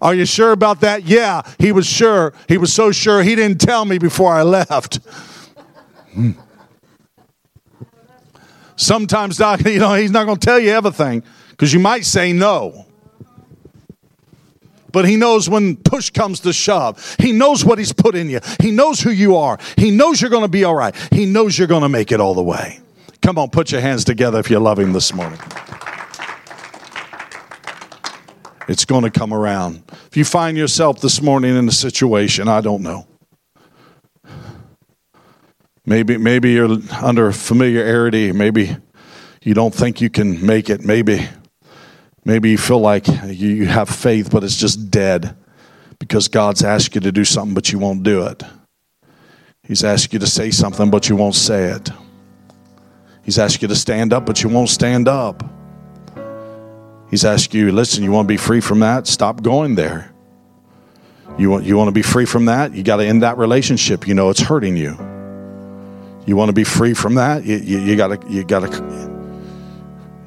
[0.02, 1.04] Are you sure about that?
[1.04, 2.34] Yeah, he was sure.
[2.48, 5.00] He was so sure he didn't tell me before I left.
[8.78, 12.32] Sometimes, Doc, you know, he's not going to tell you everything because you might say
[12.32, 12.86] no
[14.94, 17.16] but he knows when push comes to shove.
[17.20, 18.39] He knows what he's put in you.
[18.62, 19.58] He knows who you are.
[19.76, 20.96] He knows you're going to be all right.
[21.12, 22.80] He knows you're going to make it all the way.
[23.22, 25.39] Come on, put your hands together if you love him this morning.
[28.70, 29.84] It's going to come around.
[30.08, 33.08] If you find yourself this morning in a situation, I don't know.
[35.86, 38.32] Maybe, maybe you're under familiarity.
[38.32, 38.78] Maybe
[39.41, 40.82] you don't think you can make it.
[40.82, 41.28] Maybe
[42.26, 45.36] Maybe you feel like you have faith, but it's just dead
[45.99, 48.43] because God's asked you to do something, but you won't do it.
[49.63, 51.89] He's asked you to say something, but you won't say it.
[53.24, 55.43] He's asked you to stand up, but you won't stand up.
[57.09, 59.07] He's asked you, listen, you want to be free from that?
[59.07, 60.11] Stop going there.
[61.38, 62.74] You want, you want to be free from that?
[62.74, 64.07] You got to end that relationship.
[64.07, 64.97] You know it's hurting you.
[66.26, 67.43] You want to be free from that?
[67.43, 69.12] You, you, you got to, you got to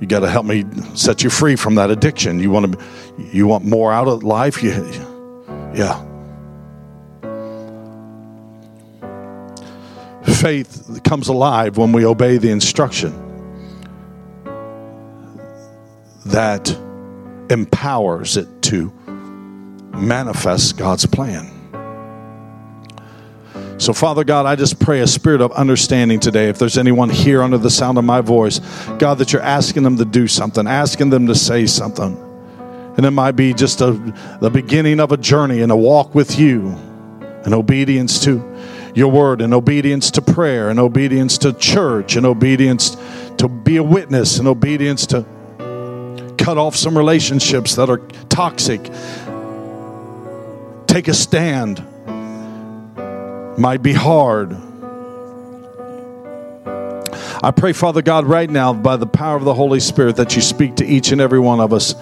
[0.01, 2.39] you got to help me set you free from that addiction.
[2.39, 2.85] You want to,
[3.33, 4.63] you want more out of life.
[4.63, 4.71] You,
[5.75, 6.03] yeah.
[10.25, 13.23] Faith comes alive when we obey the instruction
[16.27, 16.69] that
[17.49, 18.93] empowers it to
[19.95, 21.56] manifest God's plan.
[23.79, 26.49] So, Father God, I just pray a spirit of understanding today.
[26.49, 28.59] If there's anyone here under the sound of my voice,
[28.99, 32.17] God, that you're asking them to do something, asking them to say something.
[32.97, 33.91] And it might be just a,
[34.41, 36.69] the beginning of a journey and a walk with you,
[37.45, 38.43] and obedience to
[38.95, 42.97] your word, and obedience to prayer, and obedience to church, and obedience
[43.37, 45.27] to be a witness, and obedience to
[46.39, 47.99] cut off some relationships that are
[48.31, 48.83] toxic.
[50.87, 51.87] Take a stand
[53.59, 54.57] might be hard.
[57.43, 60.43] I pray, Father God, right now, by the power of the Holy Spirit, that you
[60.43, 61.95] speak to each and every one of us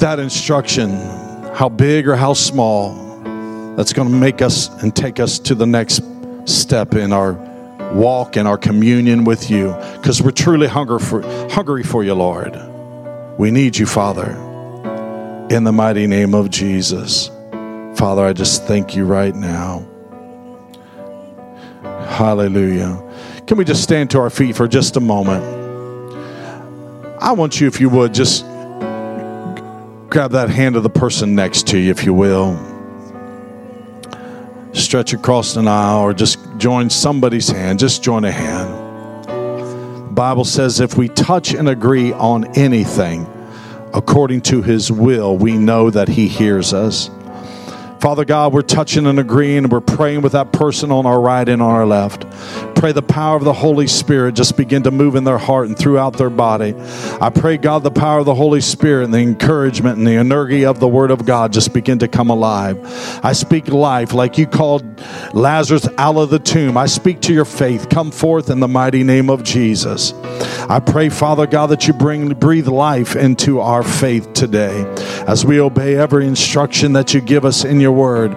[0.00, 0.90] that instruction,
[1.54, 2.94] how big or how small,
[3.76, 6.02] that's going to make us and take us to the next
[6.44, 7.32] step in our
[7.94, 12.54] walk and our communion with you because we're truly hunger for, hungry for you, Lord.
[13.38, 14.30] We need you, Father,
[15.50, 17.30] in the mighty name of Jesus.
[17.96, 19.88] Father, I just thank you right now.
[22.06, 23.02] Hallelujah.
[23.46, 25.44] Can we just stand to our feet for just a moment?
[27.20, 28.44] I want you, if you would, just
[30.10, 32.56] grab that hand of the person next to you, if you will.
[34.72, 37.78] Stretch across an aisle or just join somebody's hand.
[37.78, 39.26] Just join a hand.
[40.08, 43.26] The Bible says if we touch and agree on anything
[43.92, 47.10] according to his will, we know that he hears us.
[48.04, 51.48] Father God, we're touching and agreeing, and we're praying with that person on our right
[51.48, 52.26] and on our left.
[52.74, 55.78] Pray the power of the Holy Spirit just begin to move in their heart and
[55.78, 56.74] throughout their body.
[57.20, 60.64] I pray, God, the power of the Holy Spirit and the encouragement and the energy
[60.64, 62.78] of the Word of God just begin to come alive.
[63.22, 64.84] I speak life like you called
[65.32, 66.76] Lazarus out of the tomb.
[66.76, 67.88] I speak to your faith.
[67.88, 70.12] Come forth in the mighty name of Jesus.
[70.68, 74.84] I pray, Father God, that you bring breathe life into our faith today.
[75.26, 78.34] as we obey every instruction that you give us in your word.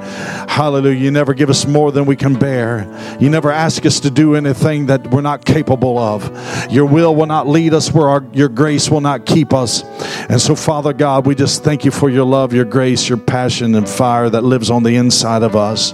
[0.49, 0.97] Hallelujah.
[0.97, 2.88] You never give us more than we can bear.
[3.19, 6.71] You never ask us to do anything that we're not capable of.
[6.71, 9.83] Your will will not lead us where our, your grace will not keep us.
[10.29, 13.75] And so, Father God, we just thank you for your love, your grace, your passion,
[13.75, 15.93] and fire that lives on the inside of us.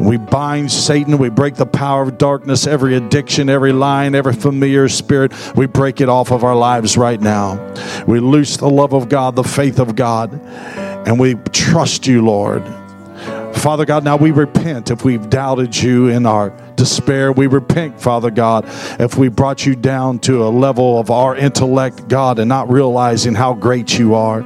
[0.00, 1.16] We bind Satan.
[1.16, 5.32] We break the power of darkness, every addiction, every line, every familiar spirit.
[5.56, 7.74] We break it off of our lives right now.
[8.06, 10.38] We loose the love of God, the faith of God,
[11.06, 12.62] and we trust you, Lord.
[13.56, 17.32] Father God, now we repent if we've doubted you in our despair.
[17.32, 18.64] We repent, Father God,
[19.00, 23.34] if we brought you down to a level of our intellect, God, and not realizing
[23.34, 24.42] how great you are.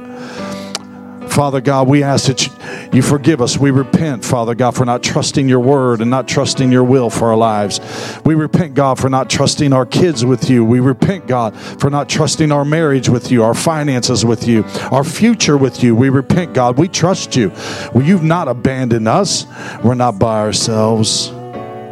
[1.31, 3.57] Father God, we ask that you forgive us.
[3.57, 7.29] We repent, Father God, for not trusting your word and not trusting your will for
[7.29, 7.79] our lives.
[8.25, 10.65] We repent, God, for not trusting our kids with you.
[10.65, 15.05] We repent, God, for not trusting our marriage with you, our finances with you, our
[15.05, 15.95] future with you.
[15.95, 16.77] We repent, God.
[16.77, 17.53] We trust you.
[17.93, 19.45] Well, you've not abandoned us.
[19.85, 21.31] We're not by ourselves.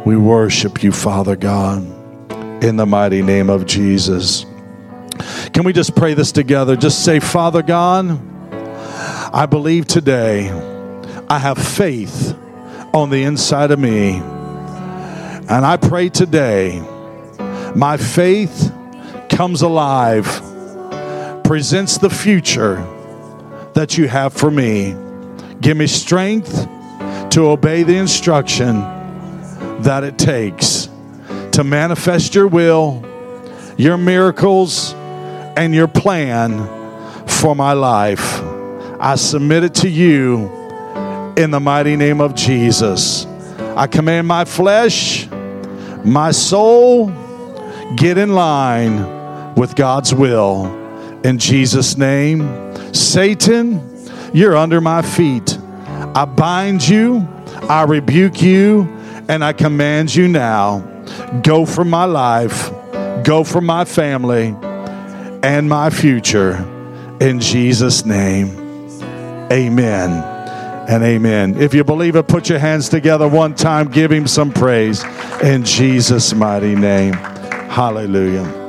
[0.04, 1.82] We worship you, Father God,
[2.62, 4.44] in the mighty name of Jesus.
[5.54, 6.76] Can we just pray this together?
[6.76, 8.20] Just say, Father God,
[9.32, 10.50] I believe today
[11.28, 12.36] I have faith
[12.92, 14.14] on the inside of me.
[14.14, 16.80] And I pray today
[17.74, 18.72] my faith
[19.28, 20.26] comes alive,
[21.44, 22.76] presents the future
[23.74, 24.94] that you have for me.
[25.60, 26.68] Give me strength
[27.30, 28.80] to obey the instruction
[29.82, 30.88] that it takes
[31.52, 33.04] to manifest your will,
[33.76, 34.92] your miracles,
[35.56, 36.66] and your plan
[37.26, 38.39] for my life.
[39.00, 40.50] I submit it to you
[41.36, 43.24] in the mighty name of Jesus.
[43.74, 45.26] I command my flesh,
[46.04, 47.10] my soul,
[47.96, 50.66] get in line with God's will.
[51.24, 53.80] In Jesus' name, Satan,
[54.34, 55.58] you're under my feet.
[56.14, 57.26] I bind you,
[57.68, 58.82] I rebuke you,
[59.28, 60.86] and I command you now
[61.42, 62.70] go from my life,
[63.24, 64.54] go from my family,
[65.42, 66.56] and my future.
[67.20, 68.59] In Jesus' name.
[69.52, 70.10] Amen
[70.88, 71.56] and amen.
[71.60, 75.04] If you believe it, put your hands together one time, give him some praise
[75.42, 77.14] in Jesus' mighty name.
[77.14, 78.59] Hallelujah.